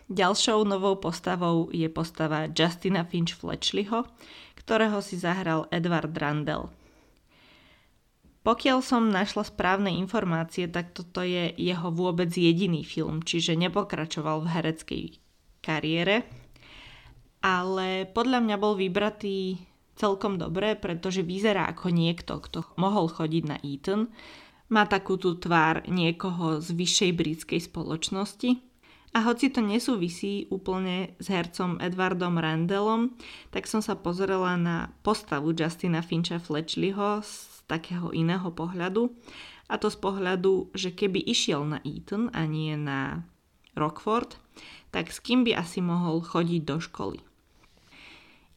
Ďalšou 0.09 0.65
novou 0.65 0.97
postavou 0.97 1.69
je 1.69 1.85
postava 1.93 2.49
Justina 2.49 3.05
Finch 3.05 3.37
Fletchleyho, 3.37 4.09
ktorého 4.57 5.05
si 5.05 5.21
zahral 5.21 5.69
Edward 5.69 6.17
Randall. 6.17 6.73
Pokiaľ 8.41 8.81
som 8.81 9.13
našla 9.13 9.45
správne 9.45 9.93
informácie, 9.93 10.65
tak 10.65 10.97
toto 10.97 11.21
je 11.21 11.53
jeho 11.53 11.93
vôbec 11.93 12.33
jediný 12.33 12.81
film, 12.89 13.21
čiže 13.21 13.53
nepokračoval 13.61 14.49
v 14.49 14.53
hereckej 14.57 15.05
kariére. 15.61 16.25
Ale 17.45 18.09
podľa 18.09 18.41
mňa 18.41 18.57
bol 18.57 18.81
vybratý 18.81 19.61
celkom 19.93 20.41
dobre, 20.41 20.73
pretože 20.81 21.21
vyzerá 21.21 21.69
ako 21.69 21.93
niekto, 21.93 22.41
kto 22.41 22.65
mohol 22.81 23.13
chodiť 23.13 23.45
na 23.45 23.61
Eton. 23.61 24.09
Má 24.73 24.89
takú 24.89 25.21
tú 25.21 25.37
tvár 25.37 25.85
niekoho 25.85 26.65
z 26.65 26.73
vyššej 26.73 27.11
britskej 27.13 27.61
spoločnosti 27.61 28.68
a 29.17 29.25
hoci 29.25 29.49
to 29.49 29.65
nesúvisí 29.65 30.45
úplne 30.53 31.17
s 31.17 31.33
hercom 31.33 31.81
Edwardom 31.81 32.37
Randallom, 32.37 33.17
tak 33.49 33.65
som 33.65 33.81
sa 33.81 33.97
pozrela 33.97 34.55
na 34.61 34.93
postavu 35.01 35.57
Justina 35.57 36.05
Fincha 36.05 36.37
Fletchleyho 36.37 37.25
z 37.25 37.65
takého 37.65 38.13
iného 38.13 38.49
pohľadu. 38.53 39.09
A 39.69 39.77
to 39.77 39.93
z 39.93 40.01
pohľadu, 40.01 40.73
že 40.73 40.97
keby 40.97 41.21
išiel 41.25 41.65
na 41.65 41.79
Eton 41.85 42.33
a 42.33 42.49
nie 42.49 42.73
na 42.77 43.25
Rockford, 43.77 44.41
tak 44.89 45.13
s 45.13 45.21
kým 45.21 45.45
by 45.45 45.57
asi 45.57 45.85
mohol 45.85 46.25
chodiť 46.25 46.63
do 46.65 46.77
školy. 46.81 47.21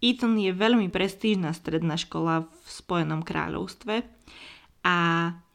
Eton 0.01 0.39
je 0.39 0.49
veľmi 0.55 0.89
prestížna 0.89 1.53
stredná 1.53 1.99
škola 1.99 2.47
v 2.47 2.67
Spojenom 2.67 3.21
kráľovstve 3.21 4.01
a 4.81 4.97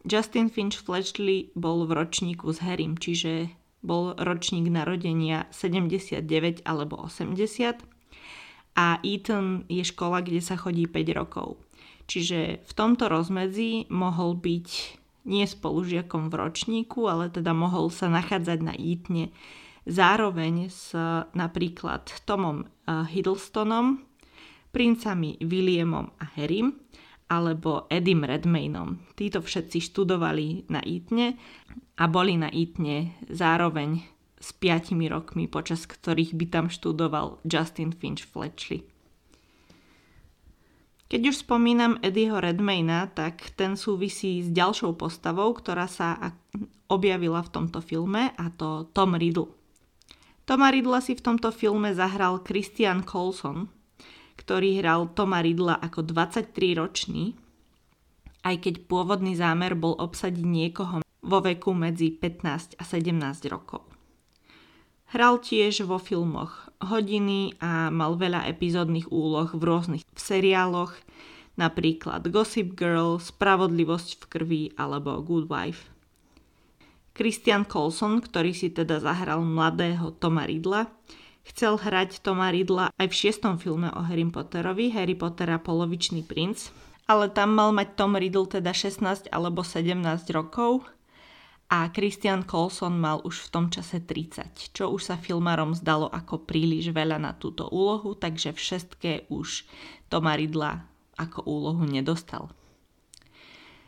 Justin 0.07 0.47
Finch 0.53 0.79
Fletchley 0.79 1.51
bol 1.59 1.83
v 1.83 1.99
ročníku 1.99 2.55
s 2.55 2.63
Harrym, 2.63 2.95
čiže 2.95 3.51
bol 3.87 4.19
ročník 4.19 4.67
narodenia 4.67 5.47
79 5.55 6.67
alebo 6.67 7.07
80 7.07 7.79
a 8.77 9.01
Eton 9.01 9.65
je 9.71 9.87
škola, 9.87 10.21
kde 10.21 10.43
sa 10.43 10.59
chodí 10.59 10.85
5 10.91 11.17
rokov. 11.17 11.57
Čiže 12.11 12.67
v 12.67 12.73
tomto 12.75 13.07
rozmedzi 13.07 13.89
mohol 13.89 14.35
byť 14.37 14.69
nie 15.27 15.43
spolužiakom 15.43 16.31
v 16.31 16.35
ročníku, 16.39 17.07
ale 17.07 17.31
teda 17.31 17.51
mohol 17.51 17.91
sa 17.91 18.07
nachádzať 18.07 18.59
na 18.63 18.75
Eatne 18.75 19.35
zároveň 19.87 20.71
s 20.71 20.95
napríklad 21.35 22.11
Tomom 22.27 22.67
eh, 22.67 23.07
Hiddlestonom, 23.11 24.03
princami 24.75 25.41
Williamom 25.41 26.13
a 26.21 26.25
Harrym 26.37 26.77
alebo 27.27 27.91
Edim 27.91 28.23
Redmaynom. 28.23 29.03
Títo 29.19 29.43
všetci 29.43 29.83
študovali 29.83 30.71
na 30.71 30.79
Eatne 30.83 31.35
a 31.99 32.05
boli 32.07 32.39
na 32.39 32.47
Itne 32.51 33.19
zároveň 33.27 34.07
s 34.39 34.55
5 34.55 34.95
rokmi, 35.11 35.51
počas 35.51 35.89
ktorých 35.89 36.37
by 36.39 36.47
tam 36.47 36.67
študoval 36.71 37.43
Justin 37.43 37.91
Finch 37.91 38.23
Fletchley. 38.23 38.87
Keď 41.07 41.23
už 41.31 41.47
spomínam 41.47 42.03
Eddieho 42.03 42.43
Redmayna, 42.43 43.15
tak 43.15 43.55
ten 43.55 43.79
súvisí 43.79 44.43
s 44.43 44.51
ďalšou 44.51 44.99
postavou, 44.99 45.55
ktorá 45.55 45.87
sa 45.87 46.35
objavila 46.91 47.47
v 47.47 47.53
tomto 47.55 47.79
filme 47.79 48.35
a 48.35 48.45
to 48.51 48.91
Tom 48.91 49.15
Riddle. 49.15 49.55
Toma 50.47 50.71
Riddla 50.71 51.03
si 51.03 51.19
v 51.19 51.23
tomto 51.23 51.51
filme 51.51 51.91
zahral 51.95 52.43
Christian 52.43 53.03
Colson, 53.03 53.67
ktorý 54.47 54.79
hral 54.79 55.11
Toma 55.11 55.43
Riddla 55.43 55.75
ako 55.83 56.07
23-ročný, 56.07 57.35
aj 58.47 58.63
keď 58.63 58.87
pôvodný 58.87 59.35
zámer 59.35 59.75
bol 59.75 59.99
obsadiť 59.99 60.47
niekoho 60.47 61.03
vo 61.03 61.39
veku 61.43 61.75
medzi 61.75 62.15
15 62.15 62.79
a 62.79 62.83
17 62.87 63.11
rokov. 63.51 63.83
Hral 65.11 65.43
tiež 65.43 65.83
vo 65.83 65.99
filmoch 65.99 66.71
hodiny 66.79 67.59
a 67.59 67.91
mal 67.91 68.15
veľa 68.15 68.47
epizódnych 68.47 69.11
úloh 69.11 69.51
v 69.51 69.63
rôznych 69.67 70.07
v 70.07 70.21
seriáloch, 70.23 70.95
napríklad 71.59 72.23
Gossip 72.31 72.79
Girl, 72.79 73.19
Spravodlivosť 73.19 74.23
v 74.23 74.25
krvi 74.31 74.63
alebo 74.79 75.19
Good 75.27 75.51
Wife. 75.51 75.91
Christian 77.19 77.67
Colson, 77.67 78.23
ktorý 78.23 78.55
si 78.55 78.71
teda 78.71 79.03
zahral 79.03 79.43
mladého 79.43 80.15
Toma 80.23 80.47
Ridla, 80.47 80.87
chcel 81.47 81.79
hrať 81.79 82.21
Toma 82.21 82.51
Ridla 82.51 82.91
aj 82.99 83.07
v 83.07 83.19
šiestom 83.19 83.63
filme 83.63 83.89
o 83.95 84.01
Harry 84.03 84.27
Potterovi, 84.27 84.91
Harry 84.91 85.15
Potter 85.15 85.47
a 85.55 85.63
polovičný 85.63 86.27
princ, 86.27 86.75
ale 87.07 87.31
tam 87.31 87.55
mal 87.55 87.71
mať 87.71 87.95
Tom 87.95 88.19
Riddle 88.19 88.51
teda 88.51 88.75
16 88.75 89.31
alebo 89.31 89.63
17 89.63 90.03
rokov 90.35 90.83
a 91.67 91.91
Christian 91.91 92.47
Colson 92.47 92.95
mal 92.95 93.23
už 93.27 93.47
v 93.47 93.51
tom 93.51 93.67
čase 93.71 93.99
30, 93.99 94.71
čo 94.75 94.91
už 94.91 95.03
sa 95.03 95.17
filmárom 95.19 95.75
zdalo 95.75 96.07
ako 96.07 96.47
príliš 96.47 96.95
veľa 96.95 97.19
na 97.19 97.35
túto 97.35 97.67
úlohu, 97.71 98.15
takže 98.15 98.55
všetké 98.55 99.31
už 99.31 99.67
Toma 100.07 100.39
Ridla 100.39 100.87
ako 101.19 101.43
úlohu 101.47 101.83
nedostal. 101.83 102.55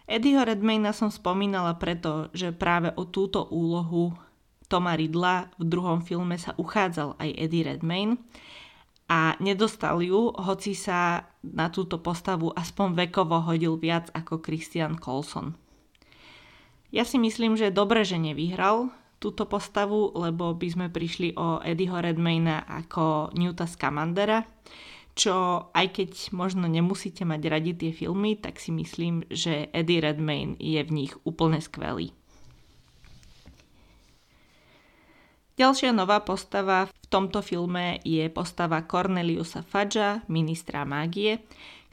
Eddieho 0.09 0.41
Redmayna 0.41 0.97
som 0.97 1.13
spomínala 1.13 1.77
preto, 1.77 2.33
že 2.33 2.49
práve 2.51 2.91
o 2.97 3.05
túto 3.05 3.45
úlohu 3.45 4.17
Toma 4.69 4.95
Ridla 4.95 5.49
v 5.57 5.65
druhom 5.65 6.05
filme 6.05 6.37
sa 6.37 6.53
uchádzal 6.61 7.17
aj 7.17 7.29
Eddie 7.41 7.65
Redmayne 7.65 8.21
a 9.09 9.33
nedostal 9.41 10.05
ju, 10.05 10.29
hoci 10.37 10.77
sa 10.77 11.25
na 11.41 11.73
túto 11.73 11.97
postavu 11.97 12.53
aspoň 12.53 13.09
vekovo 13.09 13.41
hodil 13.41 13.81
viac 13.81 14.13
ako 14.13 14.45
Christian 14.45 15.01
Colson. 15.01 15.57
Ja 16.93 17.09
si 17.09 17.17
myslím, 17.17 17.57
že 17.57 17.73
dobre, 17.73 18.05
že 18.05 18.21
nevyhral 18.21 18.93
túto 19.17 19.49
postavu, 19.49 20.13
lebo 20.15 20.53
by 20.53 20.69
sme 20.69 20.87
prišli 20.93 21.35
o 21.37 21.65
Eddieho 21.65 21.99
Redmayna 21.99 22.69
ako 22.69 23.35
Newta 23.35 23.65
Scamandera, 23.65 24.47
čo 25.19 25.69
aj 25.75 25.87
keď 25.91 26.11
možno 26.31 26.71
nemusíte 26.71 27.27
mať 27.27 27.43
radi 27.51 27.73
tie 27.75 27.91
filmy, 27.91 28.39
tak 28.39 28.63
si 28.63 28.71
myslím, 28.71 29.27
že 29.27 29.67
Eddie 29.75 29.99
Redmayne 29.99 30.55
je 30.63 30.79
v 30.85 30.95
nich 30.95 31.13
úplne 31.27 31.59
skvelý. 31.59 32.15
Ďalšia 35.59 35.91
nová 35.91 36.23
postava 36.23 36.87
v 36.87 37.07
tomto 37.11 37.43
filme 37.43 37.99
je 38.07 38.31
postava 38.31 38.79
Corneliusa 38.87 39.67
Fudgea, 39.67 40.23
ministra 40.31 40.87
mágie, 40.87 41.43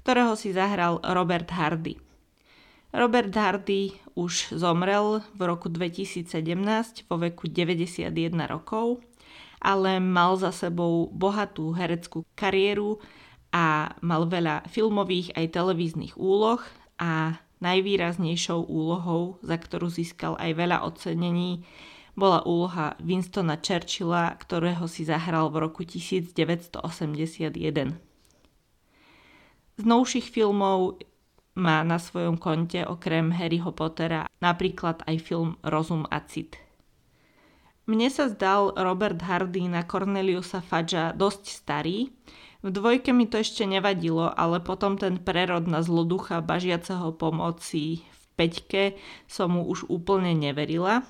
ktorého 0.06 0.38
si 0.38 0.54
zahral 0.54 1.02
Robert 1.02 1.50
Hardy. 1.50 1.98
Robert 2.94 3.34
Hardy 3.34 3.90
už 4.14 4.54
zomrel 4.54 5.26
v 5.34 5.42
roku 5.50 5.66
2017 5.74 6.30
vo 7.10 7.18
veku 7.18 7.50
91 7.50 8.14
rokov, 8.46 9.02
ale 9.58 9.98
mal 9.98 10.38
za 10.38 10.54
sebou 10.54 11.10
bohatú 11.10 11.74
hereckú 11.74 12.22
kariéru 12.38 13.02
a 13.50 13.98
mal 14.06 14.30
veľa 14.30 14.70
filmových 14.70 15.34
aj 15.34 15.58
televíznych 15.58 16.14
úloh 16.22 16.62
a 17.02 17.42
najvýraznejšou 17.66 18.62
úlohou, 18.70 19.42
za 19.42 19.58
ktorú 19.58 19.90
získal 19.90 20.38
aj 20.38 20.54
veľa 20.54 20.86
ocenení, 20.86 21.66
bola 22.16 22.42
úloha 22.48 22.96
Winstona 23.04 23.60
Churchilla, 23.60 24.34
ktorého 24.40 24.88
si 24.88 25.04
zahral 25.04 25.52
v 25.52 25.68
roku 25.68 25.84
1981. 25.84 26.82
Z 29.76 29.84
novších 29.84 30.32
filmov 30.32 31.04
má 31.56 31.84
na 31.84 32.00
svojom 32.00 32.40
konte 32.40 32.84
okrem 32.88 33.32
Harryho 33.32 33.76
Pottera 33.76 34.28
napríklad 34.40 35.04
aj 35.08 35.16
film 35.20 35.60
Rozum 35.64 36.08
a 36.08 36.24
cit. 36.24 36.60
Mne 37.86 38.10
sa 38.10 38.32
zdal 38.32 38.74
Robert 38.74 39.22
Hardy 39.22 39.70
na 39.70 39.86
Corneliusa 39.86 40.60
Fudgea 40.66 41.14
dosť 41.14 41.44
starý. 41.54 42.10
V 42.66 42.74
dvojke 42.74 43.14
mi 43.14 43.30
to 43.30 43.38
ešte 43.38 43.62
nevadilo, 43.62 44.26
ale 44.26 44.58
potom 44.58 44.98
ten 44.98 45.22
prerod 45.22 45.70
na 45.70 45.86
zloducha 45.86 46.42
bažiaceho 46.42 47.14
pomoci 47.14 48.02
v 48.02 48.24
peťke 48.34 48.84
som 49.30 49.54
mu 49.54 49.70
už 49.70 49.86
úplne 49.86 50.34
neverila. 50.34 51.06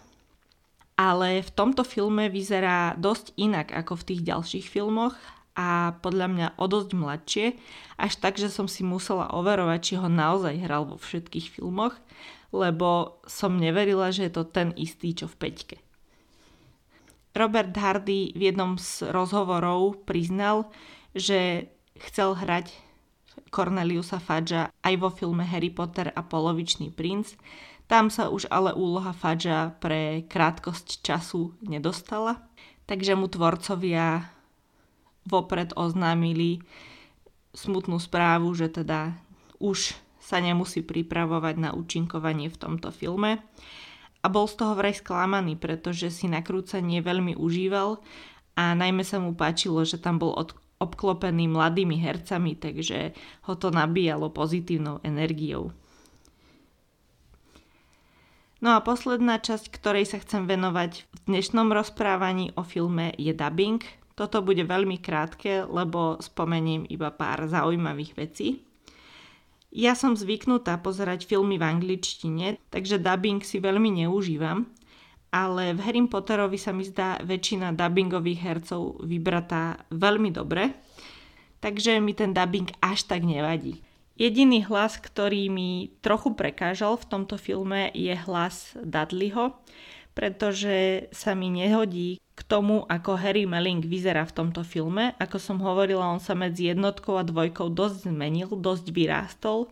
Ale 0.95 1.43
v 1.43 1.51
tomto 1.51 1.83
filme 1.83 2.31
vyzerá 2.31 2.95
dosť 2.95 3.35
inak 3.35 3.75
ako 3.75 3.99
v 3.99 4.07
tých 4.07 4.21
ďalších 4.23 4.65
filmoch 4.71 5.15
a 5.55 5.99
podľa 5.99 6.27
mňa 6.31 6.47
o 6.55 6.65
dosť 6.67 6.91
mladšie, 6.95 7.47
až 7.99 8.13
tak, 8.19 8.35
že 8.39 8.51
som 8.51 8.67
si 8.67 8.83
musela 8.83 9.31
overovať, 9.31 9.79
či 9.83 9.93
ho 9.99 10.07
naozaj 10.07 10.55
hral 10.59 10.87
vo 10.87 10.95
všetkých 10.99 11.59
filmoch, 11.59 11.95
lebo 12.55 13.19
som 13.27 13.59
neverila, 13.59 14.11
že 14.11 14.27
je 14.27 14.33
to 14.35 14.43
ten 14.47 14.71
istý, 14.75 15.11
čo 15.11 15.27
v 15.27 15.35
Peťke. 15.35 15.77
Robert 17.35 17.75
Hardy 17.75 18.31
v 18.31 18.51
jednom 18.51 18.79
z 18.79 19.11
rozhovorov 19.11 20.07
priznal, 20.07 20.71
že 21.11 21.67
chcel 21.99 22.35
hrať 22.35 22.71
Corneliusa 23.51 24.23
Fudgea 24.23 24.71
aj 24.83 24.93
vo 24.95 25.11
filme 25.11 25.43
Harry 25.43 25.67
Potter 25.71 26.11
a 26.15 26.23
polovičný 26.23 26.95
princ. 26.95 27.35
Tam 27.85 28.09
sa 28.09 28.33
už 28.33 28.49
ale 28.49 28.73
úloha 28.73 29.13
Fudgea 29.13 29.77
pre 29.77 30.25
krátkosť 30.25 31.05
času 31.05 31.53
nedostala, 31.61 32.41
takže 32.89 33.13
mu 33.13 33.29
tvorcovia 33.29 34.25
vopred 35.25 35.73
oznámili 35.77 36.65
smutnú 37.53 38.01
správu, 38.01 38.49
že 38.57 38.73
teda 38.73 39.13
už 39.61 39.93
sa 40.17 40.41
nemusí 40.41 40.81
pripravovať 40.81 41.55
na 41.61 41.69
účinkovanie 41.77 42.49
v 42.49 42.57
tomto 42.57 42.89
filme. 42.89 43.37
A 44.21 44.27
bol 44.27 44.49
z 44.49 44.57
toho 44.57 44.73
vraj 44.73 44.97
sklamaný, 44.97 45.53
pretože 45.53 46.09
si 46.09 46.25
nakrúcanie 46.25 47.05
veľmi 47.05 47.37
užíval 47.37 48.01
a 48.57 48.73
najmä 48.73 49.05
sa 49.05 49.21
mu 49.21 49.37
páčilo, 49.37 49.85
že 49.85 50.01
tam 50.01 50.17
bol 50.17 50.33
od, 50.33 50.57
obklopený 50.81 51.45
mladými 51.45 52.01
hercami, 52.01 52.57
takže 52.57 53.13
ho 53.45 53.53
to 53.53 53.69
nabíjalo 53.69 54.33
pozitívnou 54.33 55.05
energiou. 55.05 55.69
No 58.65 58.73
a 58.73 58.81
posledná 58.81 59.37
časť, 59.37 59.69
ktorej 59.69 60.09
sa 60.09 60.17
chcem 60.17 60.49
venovať 60.49 61.05
v 61.05 61.19
dnešnom 61.29 61.69
rozprávaní 61.69 62.49
o 62.57 62.65
filme 62.65 63.13
je 63.13 63.29
dubbing. 63.29 63.77
Toto 64.17 64.41
bude 64.41 64.65
veľmi 64.65 64.97
krátke, 64.97 65.69
lebo 65.69 66.17
spomeniem 66.17 66.89
iba 66.89 67.13
pár 67.13 67.45
zaujímavých 67.45 68.17
vecí. 68.17 68.65
Ja 69.69 69.93
som 69.93 70.17
zvyknutá 70.17 70.81
pozerať 70.81 71.29
filmy 71.29 71.61
v 71.61 71.77
angličtine, 71.77 72.57
takže 72.73 72.97
dubbing 72.97 73.45
si 73.45 73.61
veľmi 73.61 74.01
neužívam, 74.01 74.65
ale 75.29 75.77
v 75.77 75.85
Harry 75.85 76.01
Potterovi 76.09 76.57
sa 76.57 76.73
mi 76.73 76.89
zdá 76.89 77.21
väčšina 77.21 77.69
dubbingových 77.69 78.41
hercov 78.41 79.05
vybratá 79.05 79.77
veľmi 79.93 80.33
dobre, 80.33 80.73
takže 81.61 82.01
mi 82.01 82.17
ten 82.17 82.33
dubbing 82.33 82.73
až 82.81 83.05
tak 83.05 83.29
nevadí. 83.29 83.84
Jediný 84.15 84.63
hlas, 84.71 84.95
ktorý 84.95 85.51
mi 85.51 85.91
trochu 85.99 86.31
prekážal 86.39 86.95
v 86.95 87.07
tomto 87.11 87.35
filme 87.35 87.91
je 87.91 88.15
hlas 88.15 88.71
Dudleyho, 88.79 89.59
pretože 90.15 91.11
sa 91.11 91.35
mi 91.35 91.51
nehodí 91.51 92.23
k 92.23 92.41
tomu, 92.47 92.87
ako 92.87 93.19
Harry 93.19 93.43
Melling 93.43 93.83
vyzerá 93.83 94.23
v 94.23 94.35
tomto 94.39 94.63
filme. 94.63 95.11
Ako 95.19 95.35
som 95.35 95.59
hovorila, 95.59 96.07
on 96.07 96.23
sa 96.23 96.31
medzi 96.31 96.71
jednotkou 96.71 97.19
a 97.19 97.27
dvojkou 97.27 97.67
dosť 97.75 98.07
zmenil, 98.07 98.55
dosť 98.55 98.95
vyrástol, 98.95 99.67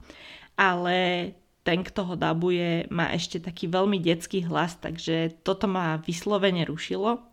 ale 0.60 1.32
ten, 1.64 1.80
kto 1.80 2.04
ho 2.04 2.16
dabuje, 2.20 2.92
má 2.92 3.16
ešte 3.16 3.40
taký 3.40 3.72
veľmi 3.72 3.96
detský 4.04 4.44
hlas, 4.44 4.76
takže 4.76 5.40
toto 5.48 5.72
ma 5.72 6.04
vyslovene 6.04 6.68
rušilo. 6.68 7.24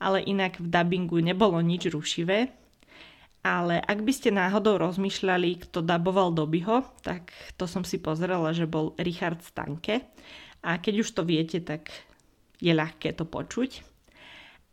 Ale 0.00 0.20
inak 0.24 0.60
v 0.60 0.68
dubbingu 0.68 1.20
nebolo 1.24 1.60
nič 1.60 1.88
rušivé, 1.88 2.52
ale 3.40 3.80
ak 3.80 4.04
by 4.04 4.12
ste 4.12 4.30
náhodou 4.36 4.76
rozmýšľali, 4.76 5.64
kto 5.64 5.80
daboval 5.80 6.36
Dobyho, 6.36 6.84
tak 7.00 7.32
to 7.56 7.64
som 7.64 7.88
si 7.88 7.96
pozrela, 7.96 8.52
že 8.52 8.68
bol 8.68 8.92
Richard 9.00 9.40
Stanke. 9.40 10.04
A 10.60 10.76
keď 10.76 11.04
už 11.04 11.08
to 11.16 11.22
viete, 11.24 11.56
tak 11.64 11.88
je 12.60 12.76
ľahké 12.76 13.16
to 13.16 13.24
počuť. 13.24 13.80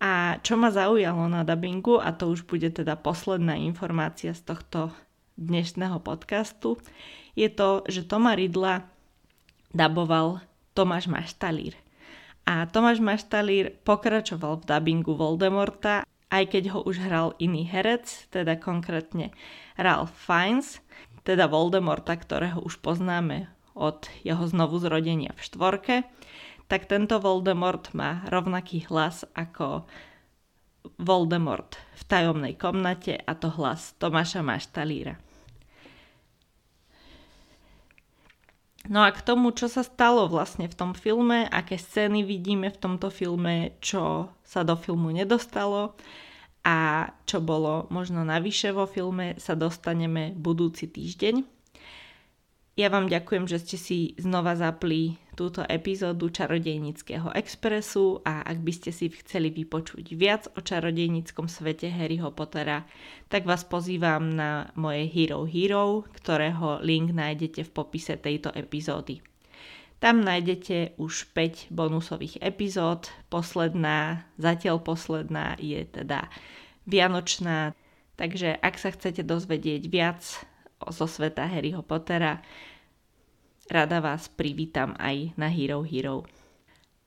A 0.03 0.37
čo 0.43 0.59
ma 0.59 0.69
zaujalo 0.69 1.25
na 1.31 1.47
dubbingu, 1.47 1.97
a 1.97 2.11
to 2.11 2.29
už 2.29 2.45
bude 2.45 2.69
teda 2.69 2.99
posledná 2.99 3.55
informácia 3.55 4.35
z 4.35 4.43
tohto 4.45 4.91
dnešného 5.39 6.03
podcastu, 6.03 6.77
je 7.37 7.47
to, 7.53 7.85
že 7.85 8.09
Toma 8.09 8.33
Ridla 8.33 8.89
daboval 9.71 10.41
Tomáš 10.73 11.05
Maštalír. 11.05 11.77
A 12.49 12.65
Tomáš 12.65 12.99
Maštalír 12.99 13.77
pokračoval 13.85 14.61
v 14.61 14.67
dubbingu 14.69 15.13
Voldemorta 15.13 16.03
aj 16.27 16.43
keď 16.51 16.63
ho 16.75 16.79
už 16.83 16.99
hral 17.03 17.33
iný 17.39 17.63
herec, 17.63 18.27
teda 18.31 18.59
konkrétne 18.59 19.31
Ralph 19.79 20.11
Fiennes, 20.11 20.83
teda 21.23 21.47
Voldemorta, 21.47 22.15
ktorého 22.15 22.63
už 22.63 22.79
poznáme 22.79 23.51
od 23.77 24.09
jeho 24.25 24.43
znovu 24.47 24.79
zrodenia 24.81 25.31
v 25.37 25.43
štvorke, 25.43 25.95
tak 26.67 26.89
tento 26.89 27.19
Voldemort 27.23 27.91
má 27.95 28.27
rovnaký 28.27 28.87
hlas 28.91 29.23
ako 29.35 29.87
Voldemort 30.99 31.75
v 31.99 32.03
tajomnej 32.07 32.55
komnate 32.55 33.19
a 33.19 33.35
to 33.35 33.51
hlas 33.55 33.95
Tomáša 33.99 34.43
Maštalíra. 34.43 35.26
No 38.87 39.03
a 39.03 39.11
k 39.11 39.19
tomu, 39.19 39.51
čo 39.51 39.67
sa 39.67 39.83
stalo 39.83 40.31
vlastne 40.31 40.71
v 40.71 40.75
tom 40.75 40.91
filme, 40.95 41.43
aké 41.51 41.75
scény 41.75 42.23
vidíme 42.23 42.71
v 42.71 42.79
tomto 42.79 43.11
filme, 43.11 43.75
čo 43.83 44.31
sa 44.47 44.63
do 44.63 44.79
filmu 44.79 45.11
nedostalo 45.11 45.99
a 46.63 47.11
čo 47.27 47.43
bolo 47.43 47.91
možno 47.91 48.23
navyše 48.23 48.71
vo 48.71 48.87
filme, 48.87 49.35
sa 49.39 49.59
dostaneme 49.59 50.31
budúci 50.35 50.87
týždeň. 50.87 51.43
Ja 52.79 52.87
vám 52.87 53.11
ďakujem, 53.11 53.49
že 53.49 53.59
ste 53.59 53.75
si 53.75 53.99
znova 54.15 54.55
zapli 54.55 55.19
túto 55.37 55.61
epizódu 55.69 56.33
Čarodejnického 56.33 57.29
expresu 57.37 58.17
a 58.25 58.41
ak 58.41 58.57
by 58.57 58.73
ste 58.73 58.89
si 58.89 59.13
chceli 59.21 59.53
vypočuť 59.53 60.17
viac 60.17 60.49
o 60.57 60.65
čarodejnickom 60.65 61.45
svete 61.45 61.93
Harryho 61.93 62.33
Pottera, 62.33 62.89
tak 63.29 63.45
vás 63.45 63.61
pozývam 63.61 64.33
na 64.33 64.73
moje 64.73 65.05
Hero 65.05 65.45
Hero, 65.45 66.09
ktorého 66.17 66.81
link 66.81 67.13
nájdete 67.13 67.69
v 67.69 67.71
popise 67.71 68.17
tejto 68.17 68.49
epizódy. 68.49 69.21
Tam 70.01 70.25
nájdete 70.25 70.97
už 70.97 71.29
5 71.33 71.69
bonusových 71.69 72.41
epizód. 72.41 73.09
Posledná, 73.29 74.25
zatiaľ 74.41 74.81
posledná 74.81 75.53
je 75.61 75.85
teda 75.85 76.33
Vianočná. 76.89 77.77
Takže 78.17 78.57
ak 78.57 78.75
sa 78.81 78.89
chcete 78.89 79.21
dozvedieť 79.21 79.85
viac 79.89 80.21
zo 80.85 81.05
sveta 81.09 81.45
Harryho 81.49 81.81
Pottera. 81.81 82.41
Rada 83.67 83.99
vás 83.99 84.31
privítam 84.31 84.95
aj 84.95 85.35
na 85.35 85.51
Hero 85.51 85.83
Hero. 85.83 86.23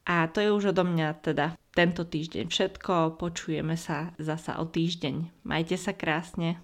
A 0.04 0.28
to 0.28 0.44
je 0.44 0.52
už 0.52 0.76
odo 0.76 0.84
mňa 0.84 1.24
teda 1.24 1.56
tento 1.72 2.04
týždeň 2.04 2.52
všetko. 2.52 3.16
Počujeme 3.16 3.80
sa 3.80 4.12
zasa 4.20 4.60
o 4.60 4.68
týždeň. 4.68 5.44
Majte 5.48 5.80
sa 5.80 5.96
krásne. 5.96 6.60